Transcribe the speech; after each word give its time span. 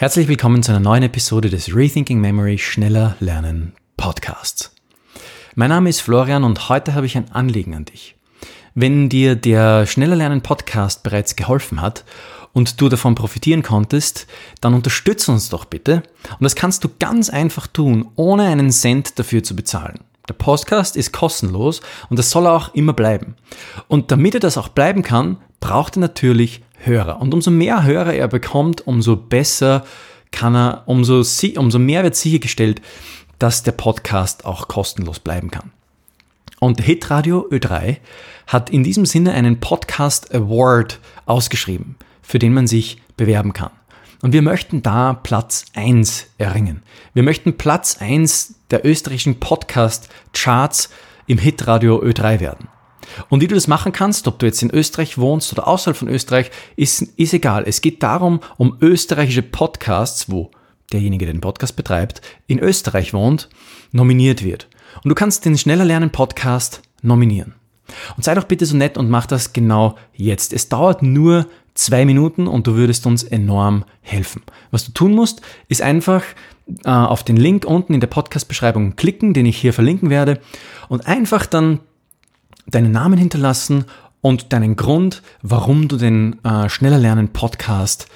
Herzlich 0.00 0.28
willkommen 0.28 0.62
zu 0.62 0.70
einer 0.70 0.78
neuen 0.78 1.02
Episode 1.02 1.50
des 1.50 1.74
Rethinking 1.74 2.20
Memory 2.20 2.56
Schneller 2.56 3.16
Lernen 3.18 3.72
Podcasts. 3.96 4.72
Mein 5.56 5.70
Name 5.70 5.90
ist 5.90 6.02
Florian 6.02 6.44
und 6.44 6.68
heute 6.68 6.94
habe 6.94 7.04
ich 7.04 7.16
ein 7.16 7.32
Anliegen 7.32 7.74
an 7.74 7.84
dich. 7.84 8.14
Wenn 8.76 9.08
dir 9.08 9.34
der 9.34 9.86
Schneller 9.86 10.14
Lernen 10.14 10.40
Podcast 10.40 11.02
bereits 11.02 11.34
geholfen 11.34 11.82
hat 11.82 12.04
und 12.52 12.80
du 12.80 12.88
davon 12.88 13.16
profitieren 13.16 13.64
konntest, 13.64 14.28
dann 14.60 14.74
unterstütze 14.74 15.32
uns 15.32 15.48
doch 15.48 15.64
bitte. 15.64 16.04
Und 16.30 16.44
das 16.44 16.54
kannst 16.54 16.84
du 16.84 16.90
ganz 17.00 17.28
einfach 17.28 17.66
tun, 17.66 18.06
ohne 18.14 18.44
einen 18.44 18.70
Cent 18.70 19.18
dafür 19.18 19.42
zu 19.42 19.56
bezahlen. 19.56 19.98
Der 20.28 20.34
Podcast 20.34 20.96
ist 20.96 21.12
kostenlos 21.12 21.80
und 22.08 22.20
das 22.20 22.30
soll 22.30 22.46
auch 22.46 22.72
immer 22.72 22.92
bleiben. 22.92 23.34
Und 23.88 24.12
damit 24.12 24.34
er 24.34 24.40
das 24.40 24.58
auch 24.58 24.68
bleiben 24.68 25.02
kann, 25.02 25.38
braucht 25.58 25.96
er 25.96 26.00
natürlich 26.02 26.62
Hörer. 26.78 27.20
Und 27.20 27.34
umso 27.34 27.50
mehr 27.50 27.84
Hörer 27.84 28.14
er 28.14 28.28
bekommt, 28.28 28.86
umso 28.86 29.16
besser 29.16 29.84
kann 30.30 30.54
er, 30.54 30.82
umso, 30.86 31.22
umso 31.56 31.78
mehr 31.78 32.02
wird 32.02 32.16
sichergestellt, 32.16 32.80
dass 33.38 33.62
der 33.62 33.72
Podcast 33.72 34.44
auch 34.44 34.68
kostenlos 34.68 35.20
bleiben 35.20 35.50
kann. 35.50 35.70
Und 36.60 36.80
Hitradio 36.80 37.46
Ö3 37.50 37.98
hat 38.46 38.70
in 38.70 38.82
diesem 38.82 39.06
Sinne 39.06 39.32
einen 39.32 39.60
Podcast 39.60 40.34
Award 40.34 40.98
ausgeschrieben, 41.26 41.96
für 42.22 42.38
den 42.38 42.52
man 42.52 42.66
sich 42.66 43.00
bewerben 43.16 43.52
kann. 43.52 43.70
Und 44.22 44.32
wir 44.32 44.42
möchten 44.42 44.82
da 44.82 45.14
Platz 45.14 45.66
1 45.74 46.26
erringen. 46.38 46.82
Wir 47.14 47.22
möchten 47.22 47.56
Platz 47.56 47.98
1 48.00 48.54
der 48.70 48.84
österreichischen 48.84 49.38
Podcast 49.38 50.08
Charts 50.32 50.90
im 51.26 51.38
Hitradio 51.38 52.02
Ö3 52.02 52.40
werden. 52.40 52.68
Und 53.28 53.40
wie 53.40 53.46
du 53.46 53.54
das 53.54 53.68
machen 53.68 53.92
kannst, 53.92 54.26
ob 54.28 54.38
du 54.38 54.46
jetzt 54.46 54.62
in 54.62 54.70
Österreich 54.70 55.18
wohnst 55.18 55.52
oder 55.52 55.66
außerhalb 55.66 55.96
von 55.96 56.08
Österreich, 56.08 56.50
ist, 56.76 57.02
ist 57.02 57.34
egal. 57.34 57.64
Es 57.66 57.80
geht 57.80 58.02
darum, 58.02 58.40
um 58.56 58.76
österreichische 58.80 59.42
Podcasts, 59.42 60.30
wo 60.30 60.50
derjenige, 60.92 61.26
der 61.26 61.34
den 61.34 61.40
Podcast 61.40 61.76
betreibt, 61.76 62.22
in 62.46 62.58
Österreich 62.58 63.12
wohnt, 63.12 63.48
nominiert 63.92 64.42
wird. 64.42 64.68
Und 65.02 65.10
du 65.10 65.14
kannst 65.14 65.44
den 65.44 65.58
Schneller 65.58 65.84
Lernen 65.84 66.10
Podcast 66.10 66.82
nominieren. 67.02 67.54
Und 68.16 68.24
sei 68.24 68.34
doch 68.34 68.44
bitte 68.44 68.66
so 68.66 68.76
nett 68.76 68.98
und 68.98 69.10
mach 69.10 69.26
das 69.26 69.52
genau 69.52 69.96
jetzt. 70.14 70.52
Es 70.52 70.68
dauert 70.68 71.02
nur 71.02 71.46
zwei 71.74 72.04
Minuten 72.04 72.46
und 72.46 72.66
du 72.66 72.74
würdest 72.74 73.06
uns 73.06 73.22
enorm 73.22 73.84
helfen. 74.00 74.42
Was 74.70 74.84
du 74.84 74.92
tun 74.92 75.12
musst, 75.12 75.40
ist 75.68 75.80
einfach 75.80 76.24
äh, 76.84 76.90
auf 76.90 77.22
den 77.22 77.36
Link 77.36 77.64
unten 77.64 77.94
in 77.94 78.00
der 78.00 78.08
Podcast-Beschreibung 78.08 78.96
klicken, 78.96 79.32
den 79.32 79.46
ich 79.46 79.56
hier 79.58 79.72
verlinken 79.72 80.10
werde, 80.10 80.40
und 80.88 81.06
einfach 81.06 81.46
dann 81.46 81.80
deinen 82.70 82.92
Namen 82.92 83.18
hinterlassen 83.18 83.84
und 84.20 84.52
deinen 84.52 84.76
Grund, 84.76 85.22
warum 85.42 85.88
du 85.88 85.96
den 85.96 86.42
äh, 86.44 86.68
Schneller 86.68 86.98
Lernen 86.98 87.28
Podcast 87.28 88.08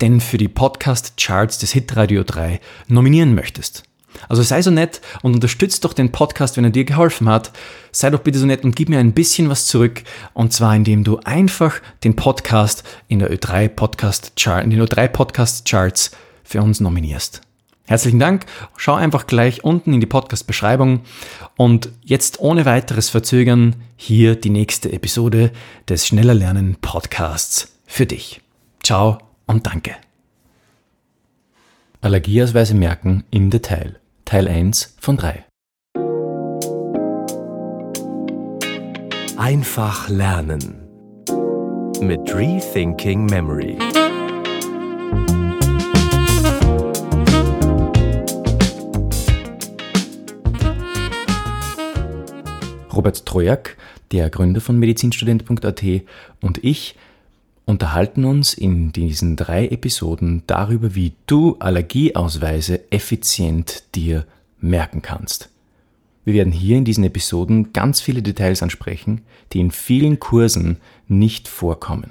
denn 0.00 0.20
für 0.20 0.38
die 0.38 0.48
Podcast 0.48 1.14
Charts 1.16 1.58
des 1.58 1.72
Hitradio 1.72 2.24
3 2.24 2.60
nominieren 2.88 3.34
möchtest. 3.34 3.84
Also 4.28 4.42
sei 4.42 4.60
so 4.60 4.70
nett 4.70 5.00
und 5.22 5.34
unterstützt 5.34 5.84
doch 5.84 5.92
den 5.92 6.12
Podcast, 6.12 6.56
wenn 6.56 6.64
er 6.64 6.70
dir 6.70 6.84
geholfen 6.84 7.28
hat. 7.28 7.52
Sei 7.92 8.10
doch 8.10 8.20
bitte 8.20 8.38
so 8.38 8.46
nett 8.46 8.64
und 8.64 8.76
gib 8.76 8.88
mir 8.88 8.98
ein 8.98 9.12
bisschen 9.12 9.48
was 9.48 9.66
zurück. 9.66 10.02
Und 10.34 10.52
zwar, 10.52 10.74
indem 10.74 11.04
du 11.04 11.18
einfach 11.18 11.80
den 12.04 12.16
Podcast 12.16 12.82
in 13.08 13.20
der 13.20 13.32
Ö3 13.32 13.68
Podcast 13.68 14.32
Chart, 14.36 14.64
in 14.64 14.70
den 14.70 14.82
Ö3 14.82 15.08
Podcast 15.08 15.68
Charts 15.68 16.10
für 16.44 16.60
uns 16.60 16.80
nominierst. 16.80 17.42
Herzlichen 17.90 18.20
Dank. 18.20 18.46
Schau 18.76 18.94
einfach 18.94 19.26
gleich 19.26 19.64
unten 19.64 19.92
in 19.92 19.98
die 19.98 20.06
Podcast-Beschreibung. 20.06 21.00
Und 21.56 21.90
jetzt 22.04 22.38
ohne 22.38 22.64
weiteres 22.64 23.08
Verzögern 23.08 23.74
hier 23.96 24.36
die 24.36 24.50
nächste 24.50 24.92
Episode 24.92 25.50
des 25.88 26.06
Schneller 26.06 26.34
Lernen 26.34 26.76
Podcasts 26.80 27.76
für 27.86 28.06
dich. 28.06 28.42
Ciao 28.84 29.18
und 29.48 29.66
danke. 29.66 29.96
Allergieausweise 32.00 32.76
merken 32.76 33.24
im 33.32 33.50
Detail. 33.50 33.98
Teil 34.24 34.46
1 34.46 34.94
von 35.00 35.16
3. 35.16 35.44
Einfach 39.36 40.08
lernen 40.08 40.86
mit 42.00 42.32
Rethinking 42.32 43.26
Memory. 43.26 43.99
Robert 53.00 53.24
Trojak, 53.24 53.78
der 54.12 54.28
Gründer 54.28 54.60
von 54.60 54.78
medizinstudent.at 54.78 55.82
und 56.42 56.62
ich 56.62 56.96
unterhalten 57.64 58.26
uns 58.26 58.52
in 58.52 58.92
diesen 58.92 59.36
drei 59.36 59.68
Episoden 59.68 60.42
darüber, 60.46 60.94
wie 60.94 61.14
du 61.24 61.56
Allergieausweise 61.60 62.92
effizient 62.92 63.84
dir 63.94 64.26
merken 64.58 65.00
kannst. 65.00 65.48
Wir 66.26 66.34
werden 66.34 66.52
hier 66.52 66.76
in 66.76 66.84
diesen 66.84 67.04
Episoden 67.04 67.72
ganz 67.72 68.02
viele 68.02 68.20
Details 68.20 68.62
ansprechen, 68.62 69.22
die 69.54 69.60
in 69.60 69.70
vielen 69.70 70.20
Kursen 70.20 70.76
nicht 71.08 71.48
vorkommen. 71.48 72.10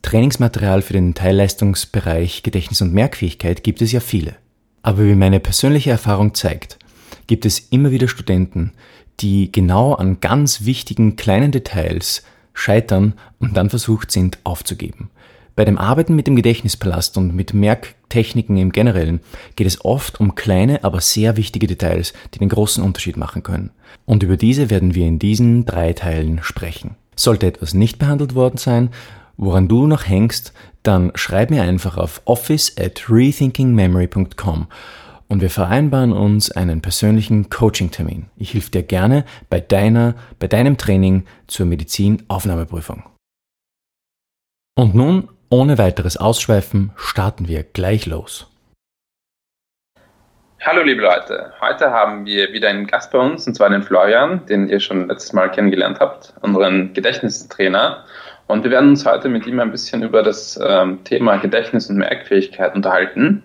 Trainingsmaterial 0.00 0.80
für 0.80 0.94
den 0.94 1.12
Teilleistungsbereich 1.12 2.42
Gedächtnis 2.42 2.80
und 2.80 2.94
Merkfähigkeit 2.94 3.62
gibt 3.62 3.82
es 3.82 3.92
ja 3.92 4.00
viele. 4.00 4.36
Aber 4.80 5.04
wie 5.04 5.14
meine 5.14 5.40
persönliche 5.40 5.90
Erfahrung 5.90 6.32
zeigt, 6.32 6.78
gibt 7.26 7.46
es 7.46 7.58
immer 7.70 7.90
wieder 7.90 8.08
Studenten, 8.08 8.72
die 9.20 9.52
genau 9.52 9.94
an 9.94 10.20
ganz 10.20 10.64
wichtigen 10.64 11.16
kleinen 11.16 11.52
Details 11.52 12.24
scheitern 12.54 13.14
und 13.38 13.56
dann 13.56 13.70
versucht 13.70 14.10
sind 14.10 14.38
aufzugeben. 14.44 15.10
Bei 15.54 15.64
dem 15.66 15.76
Arbeiten 15.76 16.16
mit 16.16 16.26
dem 16.26 16.36
Gedächtnispalast 16.36 17.18
und 17.18 17.34
mit 17.34 17.52
Merktechniken 17.52 18.56
im 18.56 18.72
Generellen 18.72 19.20
geht 19.54 19.66
es 19.66 19.84
oft 19.84 20.18
um 20.18 20.34
kleine, 20.34 20.82
aber 20.82 21.00
sehr 21.02 21.36
wichtige 21.36 21.66
Details, 21.66 22.14
die 22.32 22.38
den 22.38 22.48
großen 22.48 22.82
Unterschied 22.82 23.18
machen 23.18 23.42
können. 23.42 23.70
Und 24.06 24.22
über 24.22 24.38
diese 24.38 24.70
werden 24.70 24.94
wir 24.94 25.06
in 25.06 25.18
diesen 25.18 25.66
drei 25.66 25.92
Teilen 25.92 26.42
sprechen. 26.42 26.96
Sollte 27.16 27.46
etwas 27.46 27.74
nicht 27.74 27.98
behandelt 27.98 28.34
worden 28.34 28.56
sein, 28.56 28.88
woran 29.36 29.68
du 29.68 29.86
noch 29.86 30.08
hängst, 30.08 30.54
dann 30.82 31.12
schreib 31.14 31.50
mir 31.50 31.62
einfach 31.62 31.98
auf 31.98 32.22
office 32.24 32.74
at 32.78 33.10
rethinkingmemory.com 33.10 34.66
und 35.32 35.40
wir 35.40 35.48
vereinbaren 35.48 36.12
uns 36.12 36.50
einen 36.50 36.82
persönlichen 36.82 37.48
Coaching-Termin. 37.48 38.26
Ich 38.36 38.50
hilf 38.50 38.68
dir 38.68 38.82
gerne 38.82 39.24
bei 39.48 39.60
deiner, 39.60 40.14
bei 40.38 40.46
deinem 40.46 40.76
Training 40.76 41.24
zur 41.46 41.64
Medizinaufnahmeprüfung. 41.64 43.02
Und 44.76 44.94
nun, 44.94 45.30
ohne 45.48 45.78
weiteres 45.78 46.18
Ausschweifen, 46.18 46.92
starten 46.96 47.48
wir 47.48 47.62
gleich 47.62 48.04
los. 48.04 48.46
Hallo 50.60 50.82
liebe 50.82 51.00
Leute, 51.00 51.54
heute 51.62 51.90
haben 51.90 52.26
wir 52.26 52.52
wieder 52.52 52.68
einen 52.68 52.86
Gast 52.86 53.10
bei 53.10 53.18
uns, 53.18 53.46
und 53.46 53.54
zwar 53.54 53.70
den 53.70 53.82
Florian, 53.82 54.44
den 54.44 54.68
ihr 54.68 54.80
schon 54.80 55.08
letztes 55.08 55.32
Mal 55.32 55.50
kennengelernt 55.50 55.98
habt, 55.98 56.34
unseren 56.42 56.92
Gedächtnistrainer. 56.92 58.04
Und 58.48 58.64
wir 58.64 58.70
werden 58.70 58.90
uns 58.90 59.06
heute 59.06 59.30
mit 59.30 59.46
ihm 59.46 59.60
ein 59.60 59.70
bisschen 59.70 60.02
über 60.02 60.22
das 60.22 60.60
ähm, 60.62 61.02
Thema 61.04 61.38
Gedächtnis 61.38 61.88
und 61.88 61.96
Merkfähigkeit 61.96 62.74
unterhalten. 62.74 63.42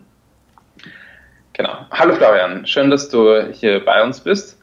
Genau. 1.57 1.75
Hallo 1.89 2.13
Florian, 2.15 2.67
schön, 2.67 2.91
dass 2.91 3.09
du 3.09 3.51
hier 3.51 3.83
bei 3.83 4.03
uns 4.03 4.19
bist. 4.19 4.59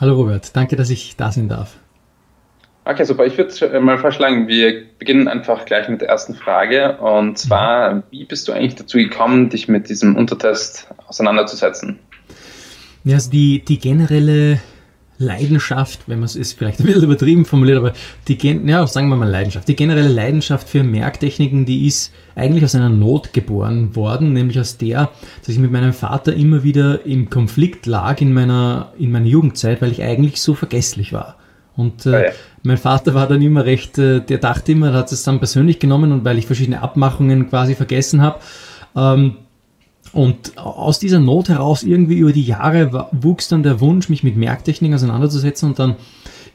Hallo 0.00 0.14
Robert, 0.14 0.54
danke, 0.54 0.76
dass 0.76 0.88
ich 0.88 1.16
da 1.16 1.32
sein 1.32 1.48
darf. 1.48 1.76
Okay, 2.84 3.04
super. 3.04 3.26
Ich 3.26 3.36
würde 3.36 3.80
mal 3.80 3.98
vorschlagen, 3.98 4.46
wir 4.46 4.84
beginnen 4.98 5.26
einfach 5.26 5.64
gleich 5.64 5.88
mit 5.88 6.00
der 6.00 6.08
ersten 6.08 6.34
Frage. 6.34 6.96
Und 6.98 7.36
zwar, 7.36 8.04
wie 8.10 8.24
bist 8.24 8.46
du 8.46 8.52
eigentlich 8.52 8.76
dazu 8.76 8.96
gekommen, 8.98 9.50
dich 9.50 9.68
mit 9.68 9.88
diesem 9.88 10.16
Untertest 10.16 10.88
auseinanderzusetzen? 11.08 11.98
Ja, 13.04 13.16
also 13.16 13.30
die, 13.30 13.64
die 13.64 13.78
generelle 13.78 14.60
Leidenschaft, 15.20 16.00
wenn 16.06 16.18
man 16.18 16.24
es 16.24 16.34
ist 16.34 16.58
vielleicht 16.58 16.80
ein 16.80 16.86
bisschen 16.86 17.04
übertrieben 17.04 17.44
formuliert, 17.44 17.76
aber 17.76 17.92
die, 18.26 18.38
ja, 18.66 18.86
sagen 18.86 19.10
wir 19.10 19.16
mal 19.16 19.28
Leidenschaft. 19.28 19.68
Die 19.68 19.76
generelle 19.76 20.08
Leidenschaft 20.08 20.66
für 20.66 20.82
Merktechniken, 20.82 21.66
die 21.66 21.86
ist 21.86 22.10
eigentlich 22.34 22.64
aus 22.64 22.74
einer 22.74 22.88
Not 22.88 23.34
geboren 23.34 23.94
worden, 23.94 24.32
nämlich 24.32 24.58
aus 24.58 24.78
der, 24.78 25.10
dass 25.40 25.50
ich 25.50 25.58
mit 25.58 25.70
meinem 25.70 25.92
Vater 25.92 26.32
immer 26.32 26.62
wieder 26.64 27.04
im 27.04 27.28
Konflikt 27.28 27.84
lag 27.84 28.22
in 28.22 28.32
meiner, 28.32 28.94
in 28.98 29.12
meiner 29.12 29.26
Jugendzeit, 29.26 29.82
weil 29.82 29.92
ich 29.92 30.02
eigentlich 30.02 30.40
so 30.40 30.54
vergesslich 30.54 31.12
war. 31.12 31.36
Und 31.76 32.06
äh, 32.06 32.14
ah, 32.14 32.22
ja. 32.24 32.30
mein 32.62 32.78
Vater 32.78 33.12
war 33.12 33.28
dann 33.28 33.42
immer 33.42 33.66
recht, 33.66 33.98
äh, 33.98 34.20
der 34.20 34.38
dachte 34.38 34.72
immer, 34.72 34.88
er 34.88 34.94
hat 34.94 35.12
es 35.12 35.22
dann 35.22 35.38
persönlich 35.38 35.78
genommen 35.78 36.12
und 36.12 36.24
weil 36.24 36.38
ich 36.38 36.46
verschiedene 36.46 36.80
Abmachungen 36.80 37.50
quasi 37.50 37.74
vergessen 37.74 38.22
habe, 38.22 38.40
ähm, 38.96 39.36
und 40.12 40.58
aus 40.58 40.98
dieser 40.98 41.20
Not 41.20 41.48
heraus, 41.48 41.82
irgendwie 41.82 42.18
über 42.18 42.32
die 42.32 42.44
Jahre, 42.44 43.08
wuchs 43.12 43.48
dann 43.48 43.62
der 43.62 43.80
Wunsch, 43.80 44.08
mich 44.08 44.22
mit 44.22 44.36
Merktechnik 44.36 44.92
auseinanderzusetzen 44.94 45.68
und 45.68 45.78
dann 45.78 45.96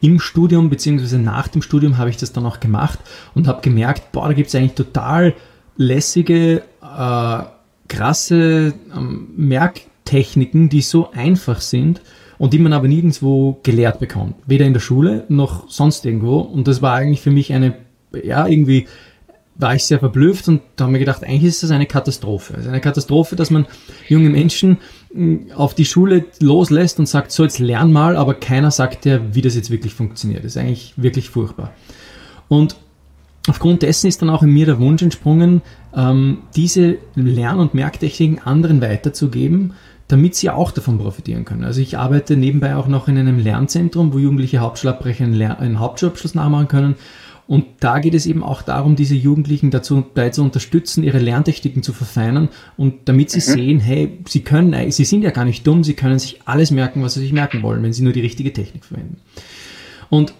im 0.01 0.19
Studium 0.19 0.69
beziehungsweise 0.69 1.19
nach 1.19 1.47
dem 1.47 1.61
Studium 1.61 1.97
habe 1.97 2.09
ich 2.09 2.17
das 2.17 2.33
dann 2.33 2.45
auch 2.45 2.59
gemacht 2.59 2.99
und 3.33 3.47
habe 3.47 3.61
gemerkt, 3.61 4.11
boah, 4.11 4.27
da 4.27 4.33
gibt 4.33 4.49
es 4.49 4.55
eigentlich 4.55 4.73
total 4.73 5.33
lässige, 5.77 6.63
äh, 6.81 7.43
krasse 7.87 8.73
ähm, 8.95 9.27
Merktechniken, 9.35 10.69
die 10.69 10.81
so 10.81 11.11
einfach 11.11 11.61
sind 11.61 12.01
und 12.37 12.53
die 12.53 12.59
man 12.59 12.73
aber 12.73 12.87
nirgendwo 12.87 13.59
gelehrt 13.63 13.99
bekommt. 13.99 14.35
Weder 14.45 14.65
in 14.65 14.73
der 14.73 14.79
Schule 14.79 15.25
noch 15.29 15.69
sonst 15.69 16.05
irgendwo. 16.05 16.39
Und 16.39 16.67
das 16.67 16.81
war 16.81 16.95
eigentlich 16.95 17.21
für 17.21 17.31
mich 17.31 17.53
eine, 17.53 17.75
ja, 18.23 18.47
irgendwie 18.47 18.87
war 19.57 19.73
ich 19.73 19.85
sehr 19.85 19.99
verblüfft 19.99 20.47
und 20.47 20.61
da 20.75 20.85
haben 20.85 20.93
wir 20.93 20.99
gedacht, 20.99 21.23
eigentlich 21.23 21.45
ist 21.45 21.63
das 21.63 21.71
eine 21.71 21.85
Katastrophe. 21.85 22.55
Also 22.55 22.69
eine 22.69 22.81
Katastrophe, 22.81 23.35
dass 23.35 23.49
man 23.49 23.65
junge 24.07 24.29
Menschen 24.29 24.77
hm, 25.13 25.47
auf 25.55 25.73
die 25.73 25.85
Schule 25.85 26.25
loslässt 26.39 26.99
und 26.99 27.07
sagt, 27.07 27.31
so 27.31 27.43
jetzt 27.43 27.59
lern 27.59 27.91
mal, 27.91 28.17
aber 28.17 28.33
keiner 28.33 28.71
sagt 28.71 29.05
dir, 29.05 29.21
wie 29.33 29.41
das 29.41 29.55
jetzt 29.55 29.71
wirklich 29.71 29.93
funktioniert. 29.93 30.43
Das 30.43 30.55
ist 30.55 30.57
eigentlich 30.57 30.93
wirklich 30.97 31.29
furchtbar. 31.29 31.71
Und 32.49 32.75
aufgrund 33.47 33.81
dessen 33.81 34.07
ist 34.07 34.21
dann 34.21 34.29
auch 34.29 34.43
in 34.43 34.49
mir 34.49 34.65
der 34.65 34.79
Wunsch 34.79 35.01
entsprungen, 35.01 35.61
ähm, 35.95 36.39
diese 36.55 36.97
Lern- 37.15 37.59
und 37.59 37.73
Merktechniken 37.73 38.39
anderen 38.39 38.81
weiterzugeben, 38.81 39.73
damit 40.09 40.35
sie 40.35 40.49
auch 40.49 40.71
davon 40.71 40.99
profitieren 40.99 41.45
können. 41.45 41.63
Also 41.63 41.79
ich 41.79 41.97
arbeite 41.97 42.35
nebenbei 42.35 42.75
auch 42.75 42.87
noch 42.87 43.07
in 43.07 43.17
einem 43.17 43.39
Lernzentrum, 43.39 44.13
wo 44.13 44.19
Jugendliche 44.19 44.59
Hauptschulabbrecher 44.59 45.23
einen 45.23 45.79
Hauptschulabschluss 45.79 46.35
nachmachen 46.35 46.67
können 46.67 46.95
und 47.47 47.65
da 47.79 47.99
geht 47.99 48.15
es 48.15 48.25
eben 48.25 48.43
auch 48.43 48.63
darum, 48.63 48.95
diese 48.95 49.15
Jugendlichen 49.15 49.69
dazu 49.69 50.03
dabei 50.13 50.29
zu 50.29 50.41
unterstützen, 50.41 51.03
ihre 51.03 51.19
Lerntechniken 51.19 51.83
zu 51.83 51.93
verfeinern 51.93 52.49
und 52.75 53.07
damit 53.07 53.29
sie 53.29 53.37
mhm. 53.37 53.53
sehen, 53.55 53.79
hey, 53.79 54.17
sie 54.27 54.41
können, 54.41 54.91
sie 54.91 55.05
sind 55.05 55.21
ja 55.23 55.29
gar 55.29 55.45
nicht 55.45 55.65
dumm, 55.67 55.83
sie 55.83 55.93
können 55.93 56.17
sich 56.17 56.39
alles 56.45 56.71
merken, 56.71 57.03
was 57.03 57.13
sie 57.13 57.19
sich 57.19 57.33
merken 57.33 57.61
wollen, 57.61 57.83
wenn 57.83 57.93
sie 57.93 58.03
nur 58.03 58.13
die 58.13 58.21
richtige 58.21 58.51
Technik 58.51 58.85
verwenden. 58.85 59.17
Und 60.09 60.33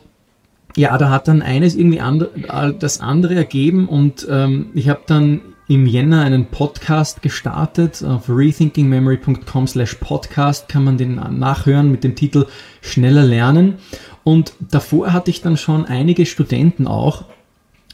ja, 0.75 0.97
da 0.97 1.09
hat 1.09 1.27
dann 1.27 1.41
eines 1.41 1.75
irgendwie 1.75 2.01
andre, 2.01 2.31
das 2.79 2.99
andere 2.99 3.35
ergeben 3.35 3.87
und 3.87 4.27
ähm, 4.29 4.67
ich 4.73 4.89
habe 4.89 5.01
dann 5.05 5.41
im 5.67 5.87
Jänner 5.87 6.21
einen 6.21 6.45
Podcast 6.45 7.21
gestartet. 7.21 8.03
Auf 8.03 8.29
rethinkingmemory.com 8.29 9.67
slash 9.67 9.95
podcast 9.95 10.69
kann 10.69 10.83
man 10.83 10.97
den 10.97 11.15
nachhören 11.15 11.91
mit 11.91 12.03
dem 12.03 12.15
Titel 12.15 12.45
Schneller 12.81 13.23
lernen. 13.23 13.75
Und 14.25 14.53
davor 14.59 15.13
hatte 15.13 15.29
ich 15.29 15.41
dann 15.41 15.55
schon 15.55 15.85
einige 15.85 16.25
Studenten 16.25 16.87
auch, 16.87 17.25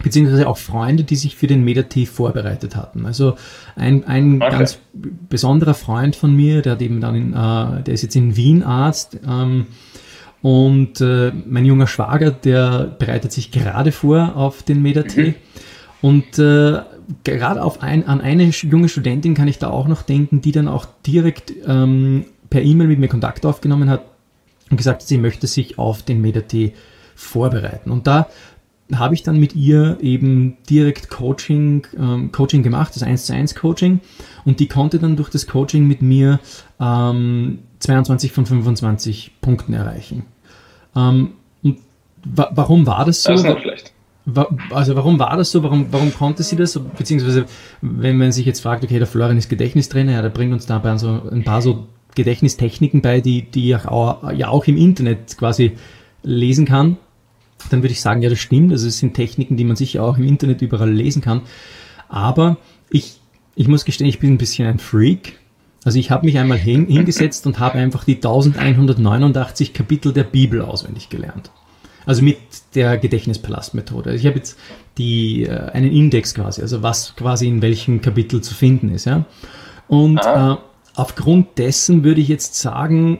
beziehungsweise 0.01 0.48
auch 0.48 0.57
Freunde, 0.57 1.04
die 1.04 1.18
sich 1.18 1.36
für 1.36 1.45
den 1.45 1.63
Medativ 1.66 2.10
vorbereitet 2.10 2.78
hatten. 2.78 3.06
Also 3.06 3.36
ein, 3.75 4.06
ein 4.06 4.42
okay. 4.42 4.50
ganz 4.50 4.80
besonderer 4.94 5.74
Freund 5.74 6.16
von 6.16 6.33
mir, 6.33 6.62
der 6.62 6.72
hat 6.72 6.81
eben 6.81 7.01
dann 7.01 7.16
in, 7.16 7.33
äh, 7.33 7.83
der 7.83 7.94
ist 7.94 8.01
jetzt 8.01 8.16
in 8.16 8.38
Wien 8.38 8.63
Arzt, 8.63 9.19
ähm, 9.28 9.68
und 10.42 11.01
äh, 11.01 11.33
mein 11.45 11.66
junger 11.66 11.86
Schwager, 11.86 12.31
der 12.31 12.95
bereitet 12.98 13.31
sich 13.33 13.51
gerade 13.51 13.92
vor 13.92 14.36
auf 14.36 14.63
den 14.63 14.81
Medatee. 14.81 15.28
Mhm. 15.28 15.36
Und 16.01 16.39
äh, 16.39 16.80
gerade 17.25 17.62
auf 17.62 17.83
ein, 17.83 18.07
an 18.07 18.22
eine 18.22 18.45
junge 18.45 18.89
Studentin 18.89 19.36
kann 19.36 19.50
ich 19.50 19.60
da 19.60 19.69
auch 19.69 19.88
noch 19.88 20.01
denken, 20.01 20.42
die 20.42 20.54
dann 20.54 20.69
auch 20.69 20.88
direkt 21.06 21.54
ähm, 21.68 22.25
per 22.50 22.63
E-Mail 22.63 22.88
mit 22.88 23.00
mir 23.00 23.07
Kontakt 23.07 23.45
aufgenommen 23.45 23.89
hat 23.89 24.01
gesagt, 24.77 25.01
sie 25.03 25.18
möchte 25.18 25.47
sich 25.47 25.77
auf 25.77 26.03
den 26.03 26.21
MetaT 26.21 26.73
vorbereiten. 27.15 27.91
Und 27.91 28.07
da 28.07 28.27
habe 28.94 29.13
ich 29.13 29.23
dann 29.23 29.39
mit 29.39 29.56
ihr 29.56 29.97
eben 30.01 30.57
direkt 30.69 31.09
Coaching, 31.09 31.88
ähm, 31.97 32.31
Coaching 32.31 32.63
gemacht, 32.63 32.95
das 32.95 33.03
1 33.03 33.25
zu 33.25 33.33
1 33.33 33.56
Coaching. 33.56 34.01
Und 34.45 34.59
die 34.59 34.68
konnte 34.68 35.00
dann 35.00 35.15
durch 35.15 35.29
das 35.29 35.47
Coaching 35.47 35.88
mit 35.88 36.01
mir 36.01 36.39
ähm, 36.79 37.59
22 37.79 38.31
von 38.31 38.45
25 38.45 39.39
Punkten 39.41 39.73
erreichen. 39.73 40.23
Ähm, 40.95 41.31
und 41.63 41.79
wa 42.23 42.51
warum 42.53 42.85
war 42.85 43.06
das 43.06 43.23
so? 43.23 43.33
Das 43.33 43.62
schlecht. 43.62 43.94
Also 44.69 44.95
warum 44.95 45.18
war 45.18 45.35
das 45.35 45.51
so? 45.51 45.63
Warum, 45.63 45.88
warum 45.91 46.13
konnte 46.13 46.44
sie 46.44 46.56
das? 46.56 46.79
Beziehungsweise, 46.97 47.45
wenn 47.81 48.18
man 48.18 48.31
sich 48.31 48.45
jetzt 48.45 48.62
fragt, 48.62 48.83
okay, 48.83 49.00
der 49.00 49.07
Florian 49.07 49.38
ist 49.38 49.50
Gedächtnistrainer, 49.50 50.12
ja, 50.12 50.21
der 50.21 50.29
bringt 50.29 50.53
uns 50.53 50.68
dabei 50.68 50.95
so 50.97 51.21
ein 51.31 51.44
paar 51.44 51.62
so 51.62 51.88
Gedächtnistechniken 52.15 53.01
bei, 53.01 53.21
die, 53.21 53.43
die 53.43 53.75
auch, 53.75 54.31
ja 54.31 54.49
auch 54.49 54.65
im 54.65 54.77
Internet 54.77 55.37
quasi 55.37 55.73
lesen 56.23 56.65
kann, 56.65 56.97
dann 57.69 57.83
würde 57.83 57.93
ich 57.93 58.01
sagen, 58.01 58.21
ja, 58.21 58.29
das 58.29 58.39
stimmt. 58.39 58.71
Also 58.71 58.87
es 58.87 58.99
sind 58.99 59.13
Techniken, 59.13 59.57
die 59.57 59.63
man 59.63 59.75
sicher 59.75 60.03
auch 60.03 60.17
im 60.17 60.25
Internet 60.25 60.61
überall 60.61 60.91
lesen 60.91 61.21
kann. 61.21 61.41
Aber 62.09 62.57
ich, 62.89 63.19
ich 63.55 63.67
muss 63.67 63.85
gestehen, 63.85 64.07
ich 64.07 64.19
bin 64.19 64.33
ein 64.33 64.37
bisschen 64.37 64.67
ein 64.67 64.79
Freak. 64.79 65.39
Also 65.83 65.97
ich 65.97 66.11
habe 66.11 66.25
mich 66.25 66.37
einmal 66.37 66.57
hin, 66.57 66.87
hingesetzt 66.87 67.47
und 67.47 67.59
habe 67.59 67.79
einfach 67.79 68.03
die 68.03 68.15
1189 68.15 69.73
Kapitel 69.73 70.13
der 70.13 70.23
Bibel 70.23 70.61
auswendig 70.61 71.09
gelernt. 71.09 71.51
Also 72.05 72.23
mit 72.23 72.37
der 72.75 72.97
Gedächtnispalastmethode. 72.97 74.11
Also 74.11 74.21
ich 74.21 74.27
habe 74.27 74.37
jetzt 74.37 74.57
die, 74.97 75.43
äh, 75.43 75.71
einen 75.71 75.91
Index 75.91 76.33
quasi, 76.33 76.61
also 76.61 76.81
was 76.83 77.15
quasi 77.15 77.47
in 77.47 77.61
welchem 77.61 78.01
Kapitel 78.01 78.41
zu 78.41 78.53
finden 78.53 78.89
ist. 78.89 79.05
Ja? 79.05 79.25
Und 79.87 80.19
äh, 80.19 80.55
aufgrund 80.95 81.57
dessen 81.57 82.03
würde 82.03 82.21
ich 82.21 82.27
jetzt 82.27 82.55
sagen, 82.55 83.19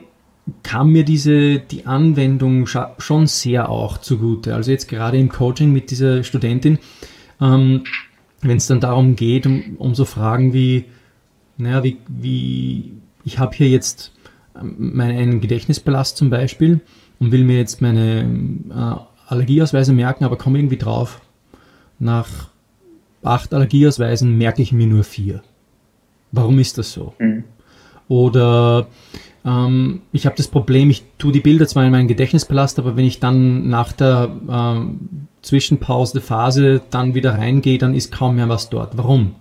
kam 0.62 0.90
mir 0.92 1.04
diese, 1.04 1.58
die 1.60 1.86
Anwendung 1.86 2.66
schon 2.66 3.26
sehr 3.26 3.68
auch 3.68 3.98
zugute. 3.98 4.54
Also 4.54 4.70
jetzt 4.70 4.88
gerade 4.88 5.18
im 5.18 5.28
Coaching 5.28 5.72
mit 5.72 5.90
dieser 5.90 6.24
Studentin, 6.24 6.78
ähm, 7.40 7.84
wenn 8.40 8.56
es 8.56 8.66
dann 8.66 8.80
darum 8.80 9.14
geht, 9.14 9.46
um, 9.46 9.76
um 9.78 9.94
so 9.94 10.04
Fragen 10.04 10.52
wie, 10.52 10.86
naja, 11.58 11.84
wie, 11.84 11.98
wie 12.08 12.92
ich 13.24 13.38
habe 13.38 13.54
hier 13.54 13.68
jetzt 13.68 14.12
ähm, 14.60 14.92
meinen 14.94 15.40
Gedächtnispalast 15.40 16.16
zum 16.16 16.28
Beispiel 16.28 16.80
und 17.20 17.30
will 17.30 17.44
mir 17.44 17.58
jetzt 17.58 17.80
meine 17.80 18.22
äh, 18.70 19.30
Allergieausweise 19.32 19.92
merken, 19.92 20.24
aber 20.24 20.36
komme 20.36 20.58
irgendwie 20.58 20.76
drauf, 20.76 21.20
nach 21.98 22.48
acht 23.22 23.54
Allergieausweisen 23.54 24.36
merke 24.36 24.60
ich 24.60 24.72
mir 24.72 24.88
nur 24.88 25.04
vier. 25.04 25.42
Warum 26.32 26.58
ist 26.58 26.78
das 26.78 26.92
so? 26.92 27.14
Mhm. 27.18 27.31
Oder 28.08 28.86
ähm, 29.44 30.02
ich 30.12 30.26
habe 30.26 30.36
das 30.36 30.48
Problem, 30.48 30.90
ich 30.90 31.04
tue 31.18 31.32
die 31.32 31.40
Bilder 31.40 31.66
zwar 31.66 31.84
in 31.84 31.92
meinen 31.92 32.08
Gedächtnispalast, 32.08 32.78
aber 32.78 32.96
wenn 32.96 33.04
ich 33.04 33.20
dann 33.20 33.68
nach 33.68 33.92
der 33.92 34.30
ähm, 34.48 35.28
Zwischenpause, 35.42 36.20
Phase 36.20 36.82
dann 36.90 37.14
wieder 37.14 37.38
reingehe, 37.38 37.78
dann 37.78 37.94
ist 37.94 38.12
kaum 38.12 38.36
mehr 38.36 38.48
was 38.48 38.70
dort. 38.70 38.96
Warum? 38.96 39.34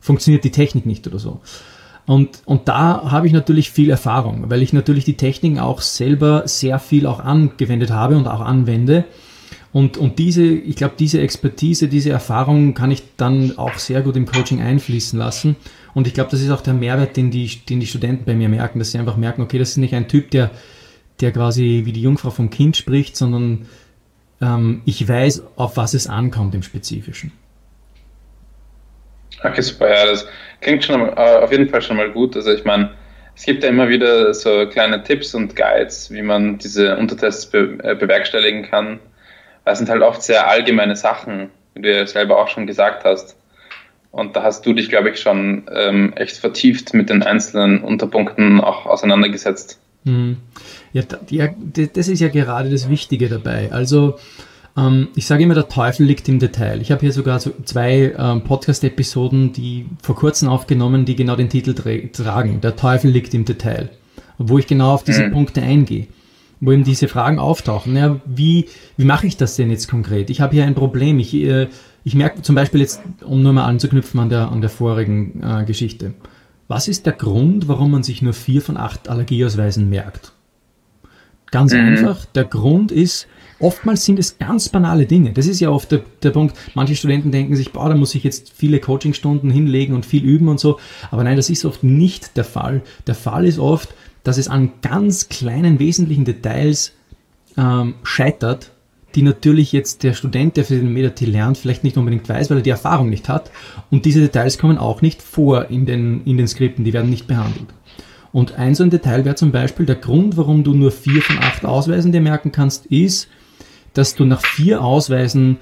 Funktioniert 0.00 0.44
die 0.44 0.50
Technik 0.50 0.86
nicht 0.86 1.06
oder 1.06 1.18
so? 1.18 1.40
Und, 2.06 2.42
und 2.44 2.68
da 2.68 3.10
habe 3.10 3.26
ich 3.26 3.32
natürlich 3.32 3.70
viel 3.70 3.88
Erfahrung, 3.88 4.50
weil 4.50 4.62
ich 4.62 4.74
natürlich 4.74 5.04
die 5.04 5.16
Techniken 5.16 5.58
auch 5.58 5.80
selber 5.80 6.42
sehr 6.46 6.78
viel 6.78 7.06
auch 7.06 7.20
angewendet 7.20 7.90
habe 7.90 8.16
und 8.16 8.26
auch 8.26 8.40
anwende. 8.40 9.04
Und, 9.74 9.96
und 9.96 10.20
diese, 10.20 10.44
ich 10.44 10.76
glaube, 10.76 10.94
diese 10.96 11.20
Expertise, 11.20 11.88
diese 11.88 12.10
Erfahrung 12.10 12.74
kann 12.74 12.92
ich 12.92 13.02
dann 13.16 13.58
auch 13.58 13.74
sehr 13.74 14.02
gut 14.02 14.16
im 14.16 14.24
Coaching 14.24 14.62
einfließen 14.62 15.18
lassen. 15.18 15.56
Und 15.94 16.06
ich 16.06 16.14
glaube, 16.14 16.30
das 16.30 16.40
ist 16.42 16.50
auch 16.52 16.60
der 16.60 16.74
Mehrwert, 16.74 17.16
den 17.16 17.32
die, 17.32 17.48
den 17.68 17.80
die 17.80 17.86
Studenten 17.88 18.24
bei 18.24 18.34
mir 18.34 18.48
merken, 18.48 18.78
dass 18.78 18.92
sie 18.92 18.98
einfach 18.98 19.16
merken, 19.16 19.42
okay, 19.42 19.58
das 19.58 19.70
ist 19.70 19.78
nicht 19.78 19.92
ein 19.92 20.06
Typ, 20.06 20.30
der, 20.30 20.52
der 21.20 21.32
quasi 21.32 21.82
wie 21.86 21.92
die 21.92 22.02
Jungfrau 22.02 22.30
vom 22.30 22.50
Kind 22.50 22.76
spricht, 22.76 23.16
sondern 23.16 23.66
ähm, 24.40 24.82
ich 24.84 25.08
weiß, 25.08 25.42
auf 25.56 25.76
was 25.76 25.94
es 25.94 26.06
ankommt 26.06 26.54
im 26.54 26.62
Spezifischen. 26.62 27.32
Okay, 29.42 29.60
super. 29.60 29.88
Ja, 29.88 30.06
das 30.06 30.24
klingt 30.60 30.84
schon 30.84 31.00
äh, 31.00 31.38
auf 31.42 31.50
jeden 31.50 31.68
Fall 31.68 31.82
schon 31.82 31.96
mal 31.96 32.12
gut. 32.12 32.36
Also 32.36 32.52
ich 32.52 32.64
meine, 32.64 32.92
es 33.34 33.44
gibt 33.44 33.64
ja 33.64 33.70
immer 33.70 33.88
wieder 33.88 34.32
so 34.34 34.68
kleine 34.68 35.02
Tipps 35.02 35.34
und 35.34 35.56
Guides, 35.56 36.12
wie 36.12 36.22
man 36.22 36.58
diese 36.58 36.96
Untertests 36.96 37.46
be 37.46 37.76
äh, 37.82 37.96
bewerkstelligen 37.96 38.62
kann. 38.70 39.00
Das 39.64 39.78
sind 39.78 39.88
halt 39.88 40.02
oft 40.02 40.22
sehr 40.22 40.48
allgemeine 40.48 40.96
Sachen, 40.96 41.50
wie 41.74 41.82
du 41.82 41.92
ja 41.92 42.06
selber 42.06 42.38
auch 42.38 42.48
schon 42.48 42.66
gesagt 42.66 43.04
hast. 43.04 43.36
Und 44.10 44.36
da 44.36 44.42
hast 44.42 44.64
du 44.64 44.72
dich, 44.72 44.90
glaube 44.90 45.10
ich, 45.10 45.20
schon 45.20 45.64
ähm, 45.74 46.12
echt 46.14 46.36
vertieft 46.36 46.94
mit 46.94 47.10
den 47.10 47.22
einzelnen 47.22 47.82
Unterpunkten 47.82 48.60
auch 48.60 48.86
auseinandergesetzt. 48.86 49.80
Hm. 50.04 50.36
Ja, 50.92 51.02
ja, 51.30 51.48
das 51.92 52.08
ist 52.08 52.20
ja 52.20 52.28
gerade 52.28 52.70
das 52.70 52.88
Wichtige 52.88 53.28
dabei. 53.28 53.72
Also 53.72 54.16
ähm, 54.76 55.08
ich 55.16 55.26
sage 55.26 55.42
immer, 55.42 55.54
der 55.54 55.68
Teufel 55.68 56.06
liegt 56.06 56.28
im 56.28 56.38
Detail. 56.38 56.80
Ich 56.80 56.92
habe 56.92 57.00
hier 57.00 57.12
sogar 57.12 57.40
so 57.40 57.52
zwei 57.64 58.14
ähm, 58.16 58.42
Podcast-Episoden, 58.42 59.52
die 59.52 59.86
vor 60.02 60.16
kurzem 60.16 60.48
aufgenommen, 60.48 61.04
die 61.04 61.16
genau 61.16 61.36
den 61.36 61.48
Titel 61.48 61.74
tra 61.74 61.90
tragen. 62.12 62.60
Der 62.60 62.76
Teufel 62.76 63.10
liegt 63.10 63.34
im 63.34 63.44
Detail. 63.44 63.90
Wo 64.38 64.58
ich 64.58 64.66
genau 64.66 64.92
auf 64.92 65.04
diese 65.04 65.26
mhm. 65.26 65.32
Punkte 65.32 65.62
eingehe. 65.62 66.06
Wo 66.64 66.72
eben 66.72 66.84
diese 66.84 67.08
Fragen 67.08 67.38
auftauchen. 67.38 67.96
Ja, 67.96 68.20
wie, 68.24 68.66
wie 68.96 69.04
mache 69.04 69.26
ich 69.26 69.36
das 69.36 69.56
denn 69.56 69.70
jetzt 69.70 69.88
konkret? 69.88 70.30
Ich 70.30 70.40
habe 70.40 70.54
hier 70.54 70.64
ein 70.64 70.74
Problem. 70.74 71.18
Ich, 71.18 71.34
äh, 71.34 71.68
ich 72.04 72.14
merke 72.14 72.42
zum 72.42 72.54
Beispiel 72.54 72.80
jetzt, 72.80 73.00
um 73.24 73.42
nur 73.42 73.52
mal 73.52 73.64
anzuknüpfen 73.64 74.18
an 74.20 74.28
der, 74.28 74.50
an 74.50 74.60
der 74.60 74.70
vorigen 74.70 75.42
äh, 75.42 75.64
Geschichte. 75.64 76.14
Was 76.68 76.88
ist 76.88 77.06
der 77.06 77.12
Grund, 77.12 77.68
warum 77.68 77.90
man 77.90 78.02
sich 78.02 78.22
nur 78.22 78.32
vier 78.32 78.62
von 78.62 78.76
acht 78.76 79.08
Allergieausweisen 79.08 79.88
merkt? 79.90 80.32
Ganz 81.50 81.72
mhm. 81.72 81.80
einfach. 81.80 82.24
Der 82.26 82.44
Grund 82.44 82.90
ist, 82.90 83.28
Oftmals 83.60 84.04
sind 84.04 84.18
es 84.18 84.36
ganz 84.38 84.68
banale 84.68 85.06
Dinge. 85.06 85.32
Das 85.32 85.46
ist 85.46 85.60
ja 85.60 85.70
oft 85.70 85.92
der, 85.92 86.02
der 86.22 86.30
Punkt. 86.30 86.56
Manche 86.74 86.96
Studenten 86.96 87.30
denken 87.30 87.54
sich, 87.56 87.72
boah, 87.72 87.88
da 87.88 87.94
muss 87.94 88.14
ich 88.14 88.24
jetzt 88.24 88.52
viele 88.52 88.80
Coachingstunden 88.80 89.50
hinlegen 89.50 89.94
und 89.94 90.04
viel 90.04 90.24
üben 90.24 90.48
und 90.48 90.58
so. 90.58 90.78
Aber 91.10 91.24
nein, 91.24 91.36
das 91.36 91.50
ist 91.50 91.64
oft 91.64 91.82
nicht 91.84 92.36
der 92.36 92.44
Fall. 92.44 92.82
Der 93.06 93.14
Fall 93.14 93.46
ist 93.46 93.58
oft, 93.58 93.94
dass 94.24 94.38
es 94.38 94.48
an 94.48 94.72
ganz 94.82 95.28
kleinen 95.28 95.78
wesentlichen 95.78 96.24
Details 96.24 96.92
ähm, 97.56 97.94
scheitert, 98.02 98.72
die 99.14 99.22
natürlich 99.22 99.70
jetzt 99.70 100.02
der 100.02 100.12
Student, 100.14 100.56
der 100.56 100.64
für 100.64 100.74
den 100.74 100.92
Medati 100.92 101.24
lernt, 101.24 101.56
vielleicht 101.56 101.84
nicht 101.84 101.96
unbedingt 101.96 102.28
weiß, 102.28 102.50
weil 102.50 102.58
er 102.58 102.62
die 102.62 102.70
Erfahrung 102.70 103.10
nicht 103.10 103.28
hat. 103.28 103.52
Und 103.90 104.06
diese 104.06 104.20
Details 104.20 104.58
kommen 104.58 104.76
auch 104.76 105.02
nicht 105.02 105.22
vor 105.22 105.70
in 105.70 105.86
den, 105.86 106.24
in 106.24 106.36
den 106.36 106.48
Skripten, 106.48 106.84
die 106.84 106.92
werden 106.92 107.10
nicht 107.10 107.28
behandelt. 107.28 107.68
Und 108.32 108.58
ein 108.58 108.74
so 108.74 108.82
ein 108.82 108.90
Detail 108.90 109.24
wäre 109.24 109.36
zum 109.36 109.52
Beispiel 109.52 109.86
der 109.86 109.94
Grund, 109.94 110.36
warum 110.36 110.64
du 110.64 110.74
nur 110.74 110.90
vier 110.90 111.22
von 111.22 111.38
acht 111.38 111.64
Ausweisen 111.64 112.10
dir 112.10 112.20
merken 112.20 112.50
kannst, 112.50 112.86
ist, 112.86 113.28
dass 113.92 114.16
du 114.16 114.24
nach 114.24 114.40
vier 114.40 114.82
Ausweisen 114.82 115.58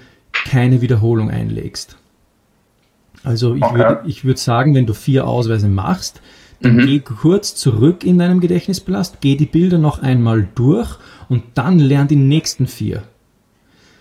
keine 0.47 0.81
Wiederholung 0.81 1.31
einlegst. 1.31 1.99
Also 3.25 3.55
ich 3.55 3.63
Okay. 3.63 3.77
würde 3.77 4.01
ich 4.07 4.25
würde 4.25 4.41
sagen, 4.41 4.75
wenn 4.75 4.87
du 4.87 4.95
vier 4.95 5.27
Ausweise 5.27 5.69
machst, 5.69 6.23
Mhm. 6.63 6.87
geh 6.87 7.01
kurz 7.01 7.55
zurück 7.55 8.05
in 8.05 8.19
deinem 8.19 8.41
Gedächtnispalast, 8.41 9.21
geh 9.21 9.37
die 9.37 9.47
Bilder 9.47 9.79
noch 9.79 10.03
einmal 10.03 10.49
durch 10.55 10.97
und 11.29 11.43
dann 11.55 11.79
lern 11.79 12.09
die 12.09 12.17
nächsten 12.17 12.67
vier. 12.67 13.05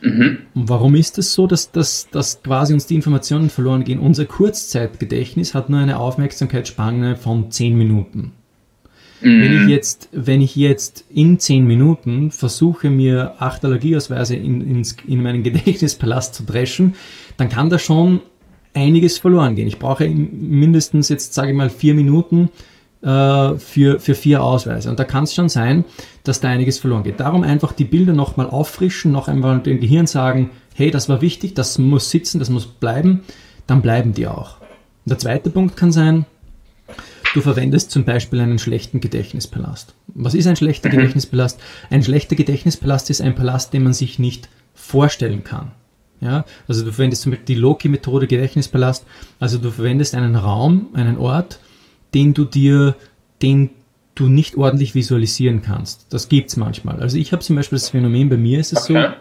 Mhm. 0.01 0.39
Und 0.53 0.69
warum 0.69 0.95
ist 0.95 1.17
es 1.17 1.33
so, 1.33 1.47
dass, 1.47 1.71
dass, 1.71 2.09
dass 2.09 2.41
quasi 2.43 2.73
uns 2.73 2.87
die 2.87 2.95
Informationen 2.95 3.49
verloren 3.49 3.83
gehen? 3.83 3.99
Unser 3.99 4.25
Kurzzeitgedächtnis 4.25 5.53
hat 5.53 5.69
nur 5.69 5.79
eine 5.79 5.99
Aufmerksamkeitsspanne 5.99 7.15
von 7.15 7.51
10 7.51 7.77
Minuten. 7.77 8.33
Wenn 9.23 9.53
ich 9.53 9.69
jetzt, 9.69 10.09
wenn 10.11 10.41
ich 10.41 10.55
jetzt 10.55 11.05
in 11.09 11.37
10 11.37 11.67
Minuten 11.67 12.31
versuche, 12.31 12.89
mir 12.89 13.35
acht 13.37 13.63
Allergieausweise 13.63 14.35
in, 14.35 14.61
ins, 14.61 14.95
in 15.07 15.21
meinen 15.21 15.43
Gedächtnispalast 15.43 16.33
zu 16.33 16.43
dreschen, 16.43 16.95
dann 17.37 17.47
kann 17.49 17.69
da 17.69 17.77
schon 17.77 18.21
einiges 18.73 19.17
verloren 19.17 19.55
gehen. 19.55 19.67
Ich 19.67 19.79
brauche 19.79 20.07
mindestens 20.09 21.09
jetzt, 21.09 21.33
sage 21.33 21.51
ich 21.51 21.57
mal, 21.57 21.69
vier 21.69 21.93
Minuten 21.93 22.49
äh, 23.01 23.55
für, 23.55 23.99
für 23.99 24.15
vier 24.15 24.43
Ausweise. 24.43 24.89
Und 24.89 24.99
da 24.99 25.03
kann 25.03 25.25
es 25.25 25.33
schon 25.33 25.49
sein, 25.49 25.85
dass 26.23 26.39
da 26.39 26.49
einiges 26.49 26.79
verloren 26.79 27.03
geht. 27.03 27.19
Darum 27.19 27.43
einfach 27.43 27.73
die 27.73 27.85
Bilder 27.85 28.13
nochmal 28.13 28.49
auffrischen, 28.49 29.11
noch 29.11 29.27
einmal 29.27 29.59
dem 29.59 29.79
Gehirn 29.79 30.07
sagen, 30.07 30.51
hey, 30.75 30.91
das 30.91 31.09
war 31.09 31.21
wichtig, 31.21 31.55
das 31.55 31.77
muss 31.77 32.09
sitzen, 32.09 32.39
das 32.39 32.49
muss 32.49 32.65
bleiben, 32.65 33.21
dann 33.67 33.81
bleiben 33.81 34.13
die 34.13 34.27
auch. 34.27 34.57
Und 35.05 35.09
der 35.09 35.17
zweite 35.17 35.49
Punkt 35.49 35.75
kann 35.75 35.91
sein, 35.91 36.25
Du 37.33 37.39
verwendest 37.39 37.91
zum 37.91 38.03
Beispiel 38.03 38.41
einen 38.41 38.59
schlechten 38.59 38.99
Gedächtnispalast. 38.99 39.93
Was 40.07 40.33
ist 40.33 40.47
ein 40.47 40.57
schlechter 40.57 40.89
Gedächtnispalast? 40.89 41.61
Ein 41.89 42.03
schlechter 42.03 42.35
Gedächtnispalast 42.35 43.09
ist 43.09 43.21
ein 43.21 43.35
Palast, 43.35 43.71
den 43.71 43.83
man 43.83 43.93
sich 43.93 44.19
nicht 44.19 44.49
vorstellen 44.73 45.45
kann. 45.45 45.71
Ja, 46.21 46.45
also 46.67 46.85
du 46.85 46.91
verwendest 46.91 47.23
zum 47.23 47.31
Beispiel 47.31 47.47
die 47.47 47.59
Loki-Methode 47.59 48.27
Gedächtnispalast. 48.27 49.05
Also 49.39 49.57
du 49.57 49.71
verwendest 49.71 50.13
einen 50.15 50.35
Raum, 50.35 50.89
einen 50.93 51.17
Ort, 51.17 51.59
den 52.13 52.33
du 52.35 52.45
dir, 52.45 52.95
den 53.41 53.71
du 54.13 54.27
nicht 54.27 54.55
ordentlich 54.55 54.93
visualisieren 54.93 55.63
kannst. 55.63 56.13
Das 56.13 56.29
gibt's 56.29 56.57
manchmal. 56.57 56.99
Also 56.99 57.17
ich 57.17 57.31
habe 57.31 57.41
zum 57.41 57.55
Beispiel 57.55 57.77
das 57.77 57.89
Phänomen, 57.89 58.29
bei 58.29 58.37
mir 58.37 58.59
ist 58.59 58.71
es 58.71 58.85
so, 58.85 58.93
Okay. 58.95 59.13